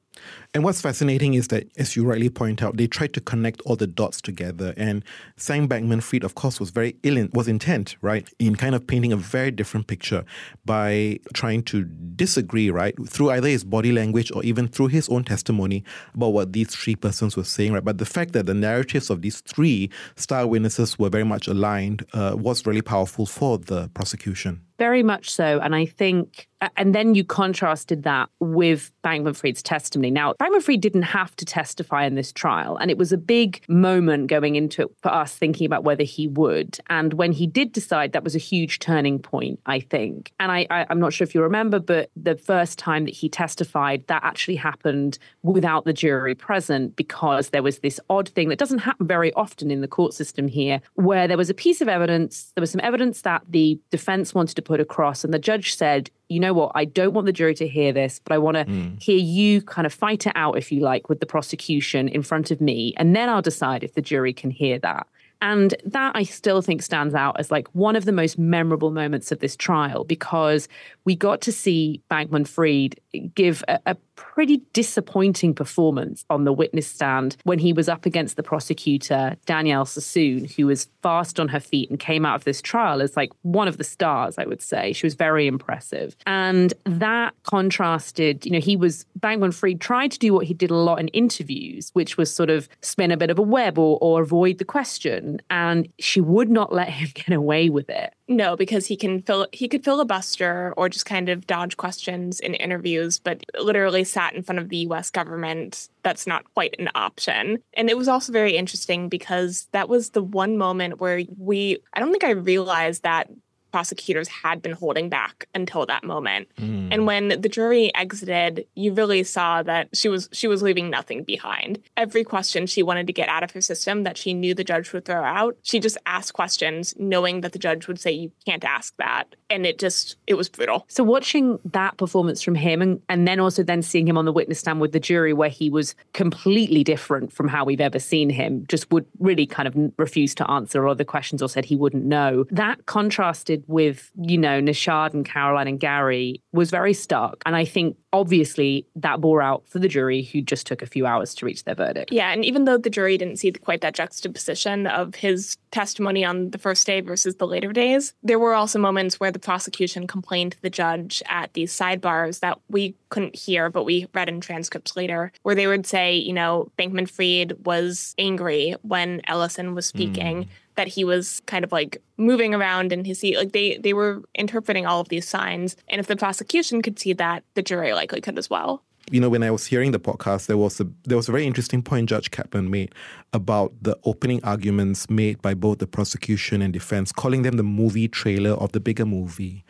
And 0.54 0.64
what's 0.64 0.80
fascinating 0.80 1.34
is 1.34 1.48
that, 1.48 1.68
as 1.76 1.96
you 1.96 2.04
rightly 2.04 2.30
point 2.30 2.62
out, 2.62 2.76
they 2.76 2.86
tried 2.86 3.12
to 3.14 3.20
connect 3.20 3.60
all 3.62 3.76
the 3.76 3.86
dots 3.86 4.20
together. 4.20 4.72
And 4.76 5.04
Sam 5.36 5.68
Bankman 5.68 6.02
Fried, 6.02 6.24
of 6.24 6.34
course, 6.34 6.58
was 6.58 6.70
very 6.70 6.96
ill, 7.02 7.16
in, 7.16 7.30
was 7.34 7.48
intent, 7.48 7.96
right, 8.00 8.28
in 8.38 8.56
kind 8.56 8.74
of 8.74 8.86
painting 8.86 9.12
a 9.12 9.16
very 9.16 9.50
different 9.50 9.86
picture 9.86 10.24
by 10.64 11.20
trying 11.34 11.62
to 11.64 11.84
disagree, 11.84 12.70
right, 12.70 12.94
through 13.08 13.30
either 13.30 13.48
his 13.48 13.64
body 13.64 13.92
language 13.92 14.32
or 14.32 14.42
even 14.44 14.68
through 14.68 14.88
his 14.88 15.08
own 15.08 15.24
testimony 15.24 15.84
about 16.14 16.28
what 16.28 16.52
these 16.52 16.74
three 16.74 16.96
persons 16.96 17.36
were 17.36 17.44
saying, 17.44 17.72
right. 17.72 17.84
But 17.84 17.98
the 17.98 18.06
fact 18.06 18.32
that 18.32 18.46
the 18.46 18.54
narratives 18.54 19.10
of 19.10 19.22
these 19.22 19.40
three 19.42 19.90
star 20.16 20.46
witnesses 20.46 20.98
were 20.98 21.10
very 21.10 21.24
much 21.24 21.48
aligned 21.48 22.06
uh, 22.12 22.34
was 22.38 22.66
really 22.66 22.82
powerful 22.82 23.26
for 23.26 23.58
the 23.58 23.88
prosecution. 23.90 24.65
Very 24.78 25.02
much 25.02 25.30
so. 25.30 25.60
And 25.60 25.74
I 25.74 25.86
think, 25.86 26.48
and 26.76 26.94
then 26.94 27.14
you 27.14 27.24
contrasted 27.24 28.02
that 28.02 28.28
with 28.40 28.92
Bankman 29.04 29.36
Fried's 29.36 29.62
testimony. 29.62 30.10
Now, 30.10 30.34
Bankman 30.34 30.62
Fried 30.62 30.80
didn't 30.80 31.02
have 31.02 31.34
to 31.36 31.44
testify 31.44 32.04
in 32.04 32.14
this 32.14 32.32
trial. 32.32 32.76
And 32.76 32.90
it 32.90 32.98
was 32.98 33.12
a 33.12 33.16
big 33.18 33.62
moment 33.68 34.28
going 34.28 34.56
into 34.56 34.82
it 34.82 34.88
for 35.02 35.12
us 35.12 35.34
thinking 35.34 35.66
about 35.66 35.84
whether 35.84 36.04
he 36.04 36.28
would. 36.28 36.78
And 36.88 37.14
when 37.14 37.32
he 37.32 37.46
did 37.46 37.72
decide, 37.72 38.12
that 38.12 38.24
was 38.24 38.34
a 38.34 38.38
huge 38.38 38.78
turning 38.78 39.18
point, 39.18 39.60
I 39.66 39.80
think. 39.80 40.32
And 40.40 40.52
I, 40.52 40.66
I, 40.70 40.86
I'm 40.90 41.00
not 41.00 41.12
sure 41.12 41.24
if 41.24 41.34
you 41.34 41.42
remember, 41.42 41.78
but 41.78 42.10
the 42.16 42.36
first 42.36 42.78
time 42.78 43.04
that 43.04 43.14
he 43.14 43.28
testified, 43.28 44.06
that 44.08 44.24
actually 44.24 44.56
happened 44.56 45.18
without 45.42 45.84
the 45.84 45.92
jury 45.92 46.34
present 46.34 46.96
because 46.96 47.50
there 47.50 47.62
was 47.62 47.78
this 47.78 48.00
odd 48.10 48.28
thing 48.28 48.48
that 48.48 48.58
doesn't 48.58 48.78
happen 48.78 49.06
very 49.06 49.32
often 49.34 49.70
in 49.70 49.80
the 49.80 49.88
court 49.88 50.12
system 50.12 50.48
here, 50.48 50.80
where 50.94 51.28
there 51.28 51.38
was 51.38 51.50
a 51.50 51.54
piece 51.54 51.80
of 51.80 51.88
evidence, 51.88 52.52
there 52.54 52.62
was 52.62 52.70
some 52.70 52.80
evidence 52.82 53.22
that 53.22 53.42
the 53.48 53.78
defense 53.90 54.34
wanted 54.34 54.56
to 54.56 54.65
put 54.66 54.80
across. 54.80 55.24
And 55.24 55.32
the 55.32 55.38
judge 55.38 55.74
said, 55.74 56.10
you 56.28 56.40
know 56.40 56.52
what, 56.52 56.72
I 56.74 56.84
don't 56.84 57.14
want 57.14 57.26
the 57.26 57.32
jury 57.32 57.54
to 57.54 57.68
hear 57.68 57.92
this, 57.92 58.20
but 58.22 58.34
I 58.34 58.38
want 58.38 58.56
to 58.56 58.64
mm. 58.64 59.00
hear 59.00 59.16
you 59.16 59.62
kind 59.62 59.86
of 59.86 59.94
fight 59.94 60.26
it 60.26 60.32
out, 60.34 60.58
if 60.58 60.70
you 60.70 60.80
like, 60.80 61.08
with 61.08 61.20
the 61.20 61.26
prosecution 61.26 62.08
in 62.08 62.22
front 62.22 62.50
of 62.50 62.60
me. 62.60 62.92
And 62.96 63.14
then 63.14 63.28
I'll 63.28 63.42
decide 63.42 63.84
if 63.84 63.94
the 63.94 64.02
jury 64.02 64.32
can 64.32 64.50
hear 64.50 64.78
that. 64.80 65.06
And 65.42 65.74
that 65.84 66.16
I 66.16 66.24
still 66.24 66.62
think 66.62 66.82
stands 66.82 67.14
out 67.14 67.38
as 67.38 67.50
like 67.50 67.68
one 67.68 67.94
of 67.94 68.06
the 68.06 68.12
most 68.12 68.38
memorable 68.38 68.90
moments 68.90 69.30
of 69.30 69.40
this 69.40 69.54
trial 69.54 70.02
because 70.02 70.66
we 71.04 71.14
got 71.14 71.42
to 71.42 71.52
see 71.52 72.00
Bankman 72.10 72.48
Fried 72.48 72.98
give 73.20 73.62
a, 73.68 73.78
a 73.86 73.96
pretty 74.16 74.62
disappointing 74.72 75.54
performance 75.54 76.24
on 76.30 76.44
the 76.44 76.52
witness 76.52 76.86
stand 76.86 77.36
when 77.44 77.58
he 77.58 77.72
was 77.72 77.88
up 77.88 78.06
against 78.06 78.36
the 78.36 78.42
prosecutor, 78.42 79.36
Danielle 79.46 79.84
Sassoon, 79.84 80.46
who 80.56 80.66
was 80.66 80.88
fast 81.02 81.38
on 81.38 81.48
her 81.48 81.60
feet 81.60 81.88
and 81.90 81.98
came 81.98 82.26
out 82.26 82.34
of 82.34 82.44
this 82.44 82.60
trial 82.60 83.00
as 83.02 83.16
like 83.16 83.30
one 83.42 83.68
of 83.68 83.76
the 83.76 83.84
stars, 83.84 84.36
I 84.38 84.44
would 84.44 84.62
say. 84.62 84.92
She 84.92 85.06
was 85.06 85.14
very 85.14 85.46
impressive. 85.46 86.16
And 86.26 86.74
that 86.84 87.34
contrasted, 87.44 88.44
you 88.44 88.52
know, 88.52 88.60
he 88.60 88.76
was, 88.76 89.06
Bankman 89.18 89.54
Fried 89.54 89.80
tried 89.80 90.12
to 90.12 90.18
do 90.18 90.32
what 90.32 90.46
he 90.46 90.54
did 90.54 90.70
a 90.70 90.76
lot 90.76 90.98
in 90.98 91.08
interviews, 91.08 91.90
which 91.92 92.16
was 92.16 92.32
sort 92.32 92.50
of 92.50 92.68
spin 92.80 93.10
a 93.10 93.16
bit 93.16 93.30
of 93.30 93.38
a 93.38 93.42
web 93.42 93.78
or, 93.78 93.98
or 94.00 94.22
avoid 94.22 94.58
the 94.58 94.64
question. 94.64 95.40
And 95.50 95.88
she 95.98 96.20
would 96.20 96.50
not 96.50 96.72
let 96.72 96.88
him 96.88 97.08
get 97.14 97.32
away 97.32 97.68
with 97.68 97.88
it. 97.90 98.14
No, 98.28 98.56
because 98.56 98.86
he 98.86 98.96
can 98.96 99.22
fill 99.22 99.46
he 99.52 99.68
could 99.68 99.84
filibuster 99.84 100.74
or 100.76 100.88
just 100.88 101.06
kind 101.06 101.28
of 101.28 101.46
dodge 101.46 101.76
questions 101.76 102.40
in 102.40 102.54
interviews, 102.54 103.20
but 103.20 103.44
literally 103.60 104.02
sat 104.02 104.34
in 104.34 104.42
front 104.42 104.58
of 104.58 104.68
the 104.68 104.78
US 104.78 105.10
government. 105.10 105.88
That's 106.02 106.26
not 106.26 106.52
quite 106.54 106.74
an 106.80 106.88
option. 106.96 107.62
And 107.74 107.88
it 107.88 107.96
was 107.96 108.08
also 108.08 108.32
very 108.32 108.56
interesting 108.56 109.08
because 109.08 109.68
that 109.70 109.88
was 109.88 110.10
the 110.10 110.24
one 110.24 110.56
moment 110.56 111.00
where 111.00 111.22
we 111.38 111.78
I 111.94 112.00
don't 112.00 112.10
think 112.10 112.24
I 112.24 112.30
realized 112.30 113.04
that 113.04 113.30
prosecutors 113.72 114.28
had 114.28 114.62
been 114.62 114.72
holding 114.72 115.08
back 115.08 115.48
until 115.54 115.86
that 115.86 116.04
moment. 116.04 116.48
Mm. 116.56 116.88
And 116.90 117.06
when 117.06 117.28
the 117.28 117.48
jury 117.48 117.94
exited, 117.94 118.66
you 118.74 118.92
really 118.92 119.22
saw 119.24 119.62
that 119.62 119.88
she 119.94 120.08
was 120.08 120.28
she 120.32 120.48
was 120.48 120.62
leaving 120.62 120.90
nothing 120.90 121.24
behind. 121.24 121.82
Every 121.96 122.24
question 122.24 122.66
she 122.66 122.82
wanted 122.82 123.06
to 123.06 123.12
get 123.12 123.28
out 123.28 123.42
of 123.42 123.50
her 123.52 123.60
system 123.60 124.04
that 124.04 124.16
she 124.16 124.34
knew 124.34 124.54
the 124.54 124.64
judge 124.64 124.92
would 124.92 125.04
throw 125.04 125.22
out, 125.22 125.56
she 125.62 125.80
just 125.80 125.98
asked 126.06 126.32
questions 126.32 126.94
knowing 126.98 127.40
that 127.40 127.52
the 127.52 127.58
judge 127.58 127.86
would 127.86 128.00
say 128.00 128.12
you 128.12 128.32
can't 128.44 128.64
ask 128.64 128.94
that. 128.98 129.34
And 129.50 129.66
it 129.66 129.78
just 129.78 130.16
it 130.26 130.34
was 130.34 130.48
brutal. 130.48 130.84
So 130.88 131.04
watching 131.04 131.58
that 131.64 131.96
performance 131.96 132.42
from 132.42 132.54
him 132.54 132.82
and, 132.82 133.00
and 133.08 133.26
then 133.26 133.40
also 133.40 133.62
then 133.62 133.82
seeing 133.82 134.08
him 134.08 134.18
on 134.18 134.24
the 134.24 134.32
witness 134.32 134.60
stand 134.60 134.80
with 134.80 134.92
the 134.92 135.00
jury 135.00 135.32
where 135.32 135.48
he 135.48 135.70
was 135.70 135.94
completely 136.12 136.82
different 136.84 137.32
from 137.32 137.48
how 137.48 137.64
we've 137.64 137.80
ever 137.80 137.98
seen 137.98 138.30
him, 138.30 138.64
just 138.68 138.90
would 138.90 139.06
really 139.18 139.46
kind 139.46 139.68
of 139.68 139.92
refuse 139.98 140.34
to 140.36 140.50
answer 140.50 140.86
other 140.88 141.04
questions 141.04 141.42
or 141.42 141.48
said 141.48 141.64
he 141.64 141.76
wouldn't 141.76 142.04
know. 142.04 142.44
That 142.50 142.86
contrasted 142.86 143.55
with, 143.66 144.10
you 144.20 144.38
know, 144.38 144.60
Nishad 144.60 145.14
and 145.14 145.24
Caroline 145.24 145.68
and 145.68 145.80
Gary 145.80 146.42
was 146.52 146.70
very 146.70 146.92
stark. 146.92 147.42
And 147.46 147.56
I 147.56 147.64
think 147.64 147.96
obviously 148.12 148.86
that 148.96 149.20
bore 149.20 149.42
out 149.42 149.68
for 149.68 149.78
the 149.78 149.88
jury 149.88 150.22
who 150.22 150.40
just 150.40 150.66
took 150.66 150.82
a 150.82 150.86
few 150.86 151.06
hours 151.06 151.34
to 151.34 151.44
reach 151.46 151.64
their 151.64 151.74
verdict. 151.74 152.12
Yeah. 152.12 152.32
And 152.32 152.44
even 152.44 152.64
though 152.64 152.78
the 152.78 152.90
jury 152.90 153.18
didn't 153.18 153.36
see 153.36 153.52
quite 153.52 153.82
that 153.82 153.94
juxtaposition 153.94 154.86
of 154.86 155.14
his 155.14 155.58
testimony 155.70 156.24
on 156.24 156.50
the 156.50 156.58
first 156.58 156.86
day 156.86 157.00
versus 157.00 157.36
the 157.36 157.46
later 157.46 157.72
days, 157.72 158.14
there 158.22 158.38
were 158.38 158.54
also 158.54 158.78
moments 158.78 159.20
where 159.20 159.30
the 159.30 159.38
prosecution 159.38 160.06
complained 160.06 160.52
to 160.52 160.62
the 160.62 160.70
judge 160.70 161.22
at 161.26 161.52
these 161.52 161.76
sidebars 161.76 162.40
that 162.40 162.58
we 162.68 162.94
couldn't 163.10 163.36
hear, 163.36 163.68
but 163.68 163.84
we 163.84 164.06
read 164.14 164.28
in 164.28 164.40
transcripts 164.40 164.96
later, 164.96 165.32
where 165.42 165.54
they 165.54 165.66
would 165.66 165.86
say, 165.86 166.16
you 166.16 166.32
know, 166.32 166.70
Bankman 166.78 167.08
Fried 167.08 167.66
was 167.66 168.14
angry 168.18 168.74
when 168.82 169.20
Ellison 169.26 169.74
was 169.74 169.86
speaking. 169.86 170.44
Mm 170.44 170.48
that 170.76 170.88
he 170.88 171.04
was 171.04 171.40
kind 171.46 171.64
of 171.64 171.72
like 171.72 172.02
moving 172.16 172.54
around 172.54 172.92
in 172.92 173.04
his 173.04 173.18
seat. 173.18 173.36
Like 173.36 173.52
they 173.52 173.78
they 173.78 173.92
were 173.92 174.22
interpreting 174.34 174.86
all 174.86 175.00
of 175.00 175.08
these 175.08 175.28
signs, 175.28 175.76
and 175.88 176.00
if 176.00 176.06
the 176.06 176.16
prosecution 176.16 176.82
could 176.82 176.98
see 176.98 177.12
that, 177.14 177.44
the 177.54 177.62
jury 177.62 177.92
likely 177.92 178.20
could 178.20 178.38
as 178.38 178.48
well. 178.48 178.82
You 179.08 179.20
know, 179.20 179.28
when 179.28 179.44
I 179.44 179.52
was 179.52 179.66
hearing 179.66 179.92
the 179.92 180.00
podcast, 180.00 180.46
there 180.46 180.56
was 180.56 180.80
a 180.80 180.88
there 181.04 181.16
was 181.16 181.28
a 181.28 181.32
very 181.32 181.46
interesting 181.46 181.80
point 181.80 182.08
Judge 182.08 182.30
Kaplan 182.30 182.70
made 182.70 182.92
about 183.32 183.72
the 183.80 183.96
opening 184.04 184.42
arguments 184.42 185.08
made 185.08 185.40
by 185.42 185.54
both 185.54 185.78
the 185.78 185.86
prosecution 185.86 186.60
and 186.60 186.72
defense, 186.72 187.12
calling 187.12 187.42
them 187.42 187.56
the 187.56 187.62
movie 187.62 188.08
trailer 188.08 188.52
of 188.52 188.72
the 188.72 188.80
bigger 188.80 189.06
movie. 189.06 189.64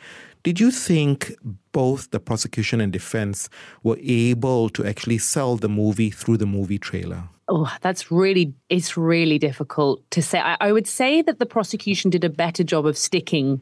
Did 0.46 0.60
you 0.60 0.70
think 0.70 1.34
both 1.72 2.12
the 2.12 2.20
prosecution 2.20 2.80
and 2.80 2.92
defense 2.92 3.48
were 3.82 3.98
able 4.00 4.68
to 4.68 4.86
actually 4.86 5.18
sell 5.18 5.56
the 5.56 5.68
movie 5.68 6.08
through 6.08 6.36
the 6.36 6.46
movie 6.46 6.78
trailer? 6.78 7.24
Oh, 7.48 7.76
that's 7.80 8.12
really, 8.12 8.54
it's 8.68 8.96
really 8.96 9.40
difficult 9.40 10.08
to 10.12 10.22
say. 10.22 10.38
I, 10.38 10.56
I, 10.60 10.70
would 10.70 10.86
say 10.86 11.20
that 11.20 11.40
the 11.40 11.46
prosecution 11.46 12.12
did 12.12 12.22
a 12.22 12.28
better 12.28 12.62
job 12.62 12.86
of 12.86 12.96
sticking 12.96 13.60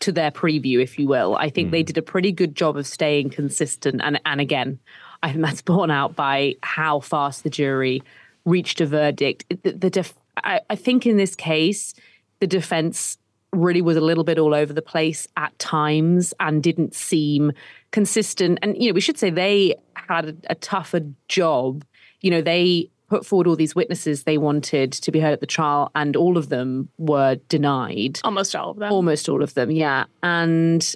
to 0.00 0.12
their 0.12 0.30
preview, 0.30 0.82
if 0.82 0.98
you 0.98 1.08
will. 1.08 1.36
I 1.36 1.48
think 1.48 1.68
mm. 1.68 1.70
they 1.70 1.80
hmm. 1.80 1.86
did 1.86 1.96
a 1.96 2.02
pretty 2.02 2.32
good 2.32 2.54
job 2.54 2.76
of 2.76 2.86
staying 2.86 3.30
consistent. 3.30 4.02
And, 4.04 4.20
and 4.26 4.38
again, 4.38 4.78
I 5.22 5.32
think 5.32 5.42
that's 5.42 5.62
borne 5.72 5.90
out 5.90 6.16
by 6.16 6.56
how 6.62 7.00
fast 7.00 7.44
the 7.44 7.50
jury 7.50 8.02
reached 8.44 8.82
a 8.82 8.86
verdict. 8.86 9.46
The, 9.62 9.72
the 9.72 9.88
def- 9.88 10.20
I, 10.44 10.60
I 10.68 10.76
think 10.76 11.06
in 11.06 11.16
this 11.16 11.34
case, 11.34 11.94
the 12.40 12.46
defense 12.46 13.16
really 13.56 13.82
was 13.82 13.96
a 13.96 14.00
little 14.00 14.24
bit 14.24 14.38
all 14.38 14.54
over 14.54 14.72
the 14.72 14.82
place 14.82 15.26
at 15.36 15.58
times 15.58 16.34
and 16.40 16.62
didn't 16.62 16.94
seem 16.94 17.52
consistent. 17.90 18.58
And, 18.62 18.80
you 18.80 18.90
know, 18.90 18.94
we 18.94 19.00
should 19.00 19.18
say 19.18 19.30
they 19.30 19.76
had 19.94 20.28
a, 20.28 20.36
a 20.50 20.54
tougher 20.54 21.00
job. 21.28 21.84
You 22.20 22.30
know, 22.30 22.42
they 22.42 22.90
put 23.08 23.24
forward 23.24 23.46
all 23.46 23.56
these 23.56 23.74
witnesses 23.74 24.24
they 24.24 24.38
wanted 24.38 24.92
to 24.92 25.12
be 25.12 25.20
heard 25.20 25.32
at 25.32 25.40
the 25.40 25.46
trial, 25.46 25.90
and 25.94 26.16
all 26.16 26.36
of 26.36 26.48
them 26.48 26.88
were 26.98 27.36
denied. 27.48 28.20
Almost 28.24 28.54
all 28.56 28.70
of 28.70 28.78
them. 28.78 28.92
Almost 28.92 29.28
all 29.28 29.42
of 29.42 29.54
them, 29.54 29.70
yeah. 29.70 30.04
And 30.22 30.94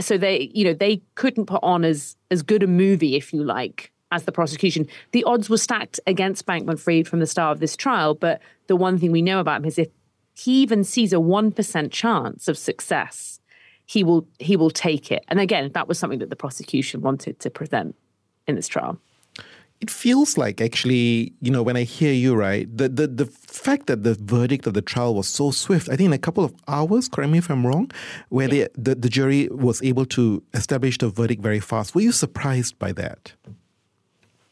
so 0.00 0.18
they, 0.18 0.50
you 0.52 0.64
know, 0.64 0.74
they 0.74 1.00
couldn't 1.14 1.46
put 1.46 1.62
on 1.62 1.84
as 1.84 2.16
as 2.30 2.42
good 2.42 2.62
a 2.62 2.66
movie, 2.66 3.16
if 3.16 3.32
you 3.32 3.44
like, 3.44 3.92
as 4.10 4.24
the 4.24 4.32
prosecution. 4.32 4.86
The 5.12 5.24
odds 5.24 5.48
were 5.48 5.58
stacked 5.58 6.00
against 6.06 6.46
Bankman 6.46 6.78
Fried 6.78 7.06
from 7.06 7.20
the 7.20 7.26
start 7.26 7.52
of 7.52 7.60
this 7.60 7.76
trial, 7.76 8.14
but 8.14 8.40
the 8.66 8.76
one 8.76 8.98
thing 8.98 9.12
we 9.12 9.22
know 9.22 9.38
about 9.38 9.58
him 9.58 9.66
is 9.66 9.78
if 9.78 9.88
he 10.34 10.62
even 10.62 10.84
sees 10.84 11.12
a 11.12 11.16
1% 11.16 11.90
chance 11.90 12.48
of 12.48 12.56
success, 12.58 13.40
he 13.86 14.04
will 14.04 14.26
he 14.38 14.56
will 14.56 14.70
take 14.70 15.10
it. 15.10 15.24
And 15.28 15.40
again, 15.40 15.70
that 15.74 15.88
was 15.88 15.98
something 15.98 16.20
that 16.20 16.30
the 16.30 16.36
prosecution 16.36 17.02
wanted 17.02 17.40
to 17.40 17.50
present 17.50 17.94
in 18.46 18.54
this 18.54 18.68
trial. 18.68 18.98
It 19.80 19.90
feels 19.90 20.38
like 20.38 20.60
actually, 20.60 21.32
you 21.40 21.50
know, 21.50 21.62
when 21.62 21.76
I 21.76 21.82
hear 21.82 22.12
you, 22.12 22.36
right, 22.36 22.68
the, 22.74 22.88
the, 22.88 23.08
the 23.08 23.26
fact 23.26 23.88
that 23.88 24.04
the 24.04 24.14
verdict 24.14 24.64
of 24.68 24.74
the 24.74 24.80
trial 24.80 25.16
was 25.16 25.26
so 25.26 25.50
swift, 25.50 25.88
I 25.88 25.96
think 25.96 26.06
in 26.06 26.12
a 26.12 26.18
couple 26.18 26.44
of 26.44 26.54
hours, 26.68 27.08
correct 27.08 27.32
me 27.32 27.38
if 27.38 27.50
I'm 27.50 27.66
wrong, 27.66 27.90
where 28.28 28.46
yeah. 28.46 28.68
the, 28.74 28.90
the, 28.90 28.94
the 28.94 29.08
jury 29.08 29.48
was 29.48 29.82
able 29.82 30.06
to 30.06 30.40
establish 30.54 30.98
the 30.98 31.08
verdict 31.08 31.42
very 31.42 31.58
fast. 31.58 31.96
Were 31.96 32.00
you 32.00 32.12
surprised 32.12 32.78
by 32.78 32.92
that? 32.92 33.32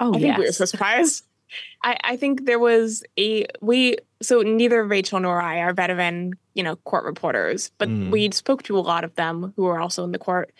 Oh, 0.00 0.14
I 0.14 0.16
yes. 0.16 0.22
think 0.22 0.38
we 0.38 0.44
were 0.46 0.52
surprised. 0.66 1.24
I, 1.84 1.96
I 2.02 2.16
think 2.16 2.46
there 2.46 2.58
was 2.58 3.04
a 3.16 3.46
we 3.60 3.96
so 4.22 4.42
neither 4.42 4.84
Rachel 4.84 5.20
nor 5.20 5.40
I 5.40 5.60
are 5.60 5.72
veteran, 5.72 6.34
you 6.54 6.62
know, 6.62 6.76
court 6.76 7.04
reporters, 7.04 7.70
but 7.78 7.88
mm. 7.88 8.10
we 8.10 8.30
spoke 8.32 8.62
to 8.64 8.76
a 8.76 8.80
lot 8.80 9.04
of 9.04 9.14
them 9.14 9.52
who 9.56 9.64
were 9.64 9.80
also 9.80 10.04
in 10.04 10.12
the 10.12 10.18
court. 10.18 10.52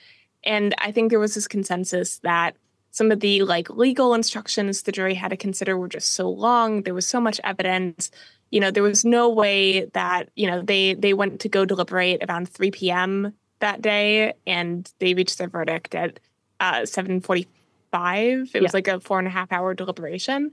And 0.44 0.74
I 0.78 0.92
think 0.92 1.10
there 1.10 1.20
was 1.20 1.34
this 1.34 1.46
consensus 1.46 2.18
that 2.20 2.56
some 2.90 3.12
of 3.12 3.20
the 3.20 3.42
like 3.42 3.70
legal 3.70 4.14
instructions 4.14 4.82
the 4.82 4.92
jury 4.92 5.14
had 5.14 5.28
to 5.28 5.36
consider 5.36 5.76
were 5.76 5.88
just 5.88 6.14
so 6.14 6.28
long. 6.28 6.82
There 6.82 6.94
was 6.94 7.06
so 7.06 7.20
much 7.20 7.40
evidence. 7.44 8.10
You 8.50 8.60
know, 8.60 8.70
there 8.70 8.82
was 8.82 9.04
no 9.04 9.28
way 9.28 9.84
that, 9.86 10.30
you 10.34 10.46
know, 10.46 10.62
they 10.62 10.94
they 10.94 11.12
went 11.12 11.40
to 11.40 11.48
go 11.48 11.64
deliberate 11.64 12.24
around 12.28 12.48
3 12.48 12.70
p.m. 12.70 13.34
that 13.60 13.82
day 13.82 14.32
and 14.46 14.90
they 14.98 15.14
reached 15.14 15.38
their 15.38 15.48
verdict 15.48 15.94
at 15.94 16.18
uh, 16.58 16.84
745. 16.84 18.48
It 18.48 18.54
yeah. 18.54 18.60
was 18.60 18.74
like 18.74 18.88
a 18.88 19.00
four 19.00 19.18
and 19.18 19.28
a 19.28 19.30
half 19.30 19.52
hour 19.52 19.74
deliberation. 19.74 20.52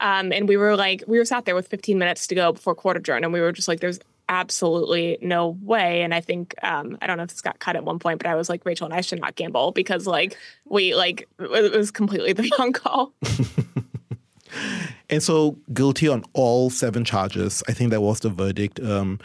Um, 0.00 0.32
and 0.32 0.48
we 0.48 0.56
were 0.56 0.76
like, 0.76 1.02
we 1.06 1.18
were 1.18 1.24
sat 1.24 1.44
there 1.44 1.54
with 1.54 1.68
15 1.68 1.98
minutes 1.98 2.26
to 2.28 2.34
go 2.34 2.52
before 2.52 2.74
court 2.74 2.96
adjourned, 2.96 3.24
and 3.24 3.32
we 3.32 3.40
were 3.40 3.52
just 3.52 3.68
like, 3.68 3.80
there's 3.80 4.00
absolutely 4.28 5.18
no 5.20 5.56
way. 5.62 6.02
And 6.02 6.14
I 6.14 6.20
think 6.20 6.54
um, 6.62 6.98
I 7.00 7.06
don't 7.06 7.16
know 7.16 7.22
if 7.22 7.30
this 7.30 7.40
got 7.40 7.58
cut 7.58 7.76
at 7.76 7.84
one 7.84 7.98
point, 7.98 8.18
but 8.18 8.26
I 8.26 8.34
was 8.34 8.48
like, 8.48 8.64
Rachel 8.64 8.86
and 8.86 8.94
I 8.94 9.00
should 9.00 9.20
not 9.20 9.36
gamble 9.36 9.72
because 9.72 10.06
like 10.06 10.36
we 10.64 10.94
like 10.94 11.28
it 11.38 11.72
was 11.72 11.90
completely 11.90 12.32
the 12.32 12.50
wrong 12.58 12.72
call. 12.72 13.12
and 15.10 15.22
so 15.22 15.58
guilty 15.72 16.08
on 16.08 16.24
all 16.32 16.70
seven 16.70 17.04
charges. 17.04 17.62
I 17.68 17.72
think 17.72 17.90
that 17.90 18.00
was 18.00 18.20
the 18.20 18.30
verdict. 18.30 18.80
Um, 18.80 19.20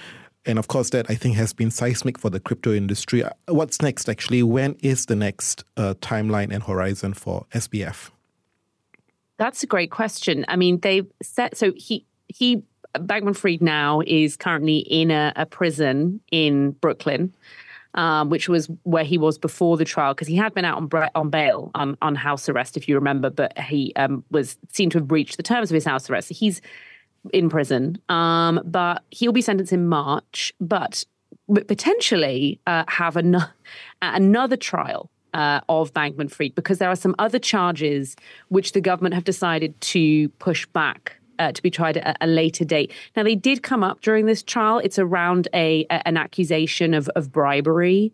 and 0.46 0.58
of 0.58 0.68
course, 0.68 0.90
that 0.90 1.10
I 1.10 1.16
think 1.16 1.36
has 1.36 1.54
been 1.54 1.70
seismic 1.70 2.18
for 2.18 2.30
the 2.30 2.40
crypto 2.40 2.74
industry. 2.74 3.24
Uh, 3.24 3.30
what's 3.48 3.82
next, 3.82 4.10
actually? 4.10 4.42
When 4.42 4.76
is 4.82 5.06
the 5.06 5.16
next 5.16 5.64
uh, 5.78 5.94
timeline 6.02 6.52
and 6.52 6.64
horizon 6.64 7.14
for 7.14 7.46
SBF? 7.54 8.10
That's 9.42 9.64
a 9.64 9.66
great 9.66 9.90
question. 9.90 10.46
I 10.48 10.56
mean, 10.56 10.80
they've 10.82 11.12
set 11.24 11.58
so 11.58 11.74
he 11.76 12.06
he 12.28 12.62
Bankman 12.96 13.36
Fried 13.36 13.60
now 13.60 14.04
is 14.06 14.38
currently 14.38 14.78
in 14.78 15.10
a, 15.10 15.34
a 15.36 15.48
prison 15.48 16.22
in 16.32 16.72
Brooklyn. 16.74 17.34
Um, 17.94 18.30
which 18.30 18.48
was 18.48 18.70
where 18.84 19.04
he 19.04 19.18
was 19.18 19.38
before 19.38 19.76
the 19.76 19.84
trial 19.84 20.14
because 20.14 20.30
he 20.30 20.38
had 20.38 20.54
been 20.54 20.64
out 20.64 20.78
on 20.78 21.10
on 21.14 21.30
bail 21.30 21.72
on, 21.76 21.98
on 22.02 22.16
house 22.16 22.48
arrest, 22.48 22.78
if 22.78 22.88
you 22.88 22.96
remember, 22.96 23.30
but 23.30 23.58
he 23.60 23.92
um, 23.98 24.24
was 24.32 24.58
seen 24.70 24.90
to 24.92 25.00
have 25.00 25.10
breached 25.10 25.36
the 25.36 25.44
terms 25.44 25.70
of 25.70 25.76
his 25.76 25.84
house 25.84 26.10
arrest. 26.10 26.30
So 26.30 26.36
he's 26.36 26.62
in 27.34 27.50
prison, 27.50 27.98
um, 28.08 28.62
but 28.64 29.04
he'll 29.10 29.34
be 29.34 29.42
sentenced 29.42 29.74
in 29.74 29.90
March, 29.90 30.54
but 30.62 31.04
potentially 31.68 32.62
uh, 32.66 32.86
have 32.88 33.18
an- 33.18 33.44
another 34.02 34.56
trial 34.56 35.10
uh, 35.34 35.62
of 35.70 35.94
Bankman 35.94 36.30
Fried 36.30 36.56
because 36.56 36.78
there 36.78 36.90
are 36.90 36.96
some 36.96 37.16
other 37.20 37.40
charges 37.40 38.16
which 38.50 38.74
the 38.74 38.82
government 38.82 39.16
have 39.16 39.24
decided 39.24 39.80
to 39.82 40.30
push 40.30 40.66
back. 40.68 41.18
Uh, 41.40 41.52
to 41.52 41.64
be 41.64 41.72
tried 41.72 41.98
at 41.98 42.16
a 42.22 42.28
later 42.28 42.64
date. 42.64 42.92
Now, 43.16 43.24
they 43.24 43.34
did 43.34 43.64
come 43.64 43.84
up 43.84 44.02
during 44.02 44.28
this 44.28 44.44
trial. 44.44 44.78
It's 44.78 45.00
around 45.00 45.48
a, 45.56 45.88
a 45.90 46.08
an 46.08 46.16
accusation 46.16 46.94
of, 46.94 47.10
of 47.16 47.32
bribery, 47.32 48.14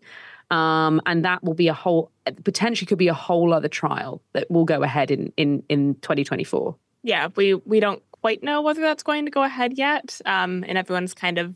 um, 0.50 1.02
and 1.04 1.22
that 1.26 1.44
will 1.44 1.52
be 1.52 1.68
a 1.68 1.74
whole 1.74 2.10
potentially 2.44 2.86
could 2.86 2.96
be 2.96 3.08
a 3.08 3.12
whole 3.12 3.52
other 3.52 3.68
trial 3.68 4.22
that 4.32 4.50
will 4.50 4.64
go 4.64 4.82
ahead 4.82 5.10
in 5.10 5.30
in 5.36 5.62
in 5.68 5.96
2024. 5.96 6.74
Yeah, 7.02 7.28
we 7.36 7.52
we 7.52 7.80
don't 7.80 8.02
quite 8.12 8.42
know 8.42 8.62
whether 8.62 8.80
that's 8.80 9.02
going 9.02 9.26
to 9.26 9.30
go 9.30 9.42
ahead 9.42 9.76
yet, 9.76 10.22
um, 10.24 10.64
and 10.66 10.78
everyone's 10.78 11.12
kind 11.12 11.36
of 11.36 11.54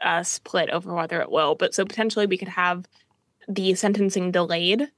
uh, 0.00 0.22
split 0.22 0.70
over 0.70 0.92
whether 0.92 1.20
it 1.22 1.30
will. 1.30 1.54
But 1.54 1.74
so 1.74 1.84
potentially 1.84 2.26
we 2.26 2.36
could 2.36 2.48
have 2.48 2.86
the 3.48 3.74
sentencing 3.74 4.32
delayed 4.32 4.90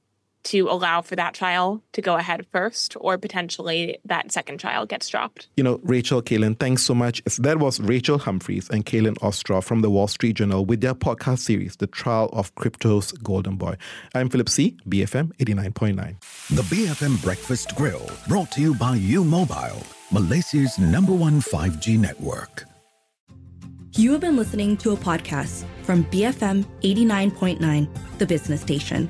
to 0.43 0.69
allow 0.69 1.01
for 1.01 1.15
that 1.15 1.33
trial 1.33 1.83
to 1.93 2.01
go 2.01 2.15
ahead 2.15 2.45
first, 2.51 2.95
or 2.99 3.17
potentially 3.17 3.97
that 4.05 4.31
second 4.31 4.59
trial 4.59 4.85
gets 4.85 5.09
dropped. 5.09 5.47
You 5.57 5.63
know, 5.63 5.79
Rachel, 5.83 6.21
Caitlin, 6.21 6.57
thanks 6.59 6.83
so 6.83 6.95
much. 6.95 7.21
That 7.37 7.59
was 7.59 7.79
Rachel 7.79 8.17
Humphreys 8.17 8.69
and 8.69 8.85
Caitlin 8.85 9.15
Ostroff 9.19 9.63
from 9.65 9.81
the 9.81 9.89
Wall 9.89 10.07
Street 10.07 10.37
Journal 10.37 10.65
with 10.65 10.81
their 10.81 10.95
podcast 10.95 11.39
series, 11.39 11.75
The 11.75 11.87
Trial 11.87 12.29
of 12.33 12.53
Crypto's 12.55 13.11
Golden 13.11 13.57
Boy. 13.57 13.75
I'm 14.15 14.29
Philip 14.29 14.49
C., 14.49 14.77
BFM 14.87 15.35
89.9. 15.37 15.95
The 16.55 16.61
BFM 16.63 17.21
Breakfast 17.23 17.75
Grill, 17.75 18.09
brought 18.27 18.51
to 18.53 18.61
you 18.61 18.73
by 18.75 18.95
U 18.95 19.23
Mobile, 19.23 19.83
Malaysia's 20.11 20.79
number 20.79 21.13
one 21.13 21.41
5G 21.41 21.99
network. 21.99 22.65
You 23.95 24.11
have 24.11 24.21
been 24.21 24.37
listening 24.37 24.77
to 24.77 24.91
a 24.91 24.95
podcast 24.95 25.65
from 25.83 26.05
BFM 26.05 26.63
89.9, 26.83 27.89
the 28.19 28.25
business 28.25 28.61
station. 28.61 29.09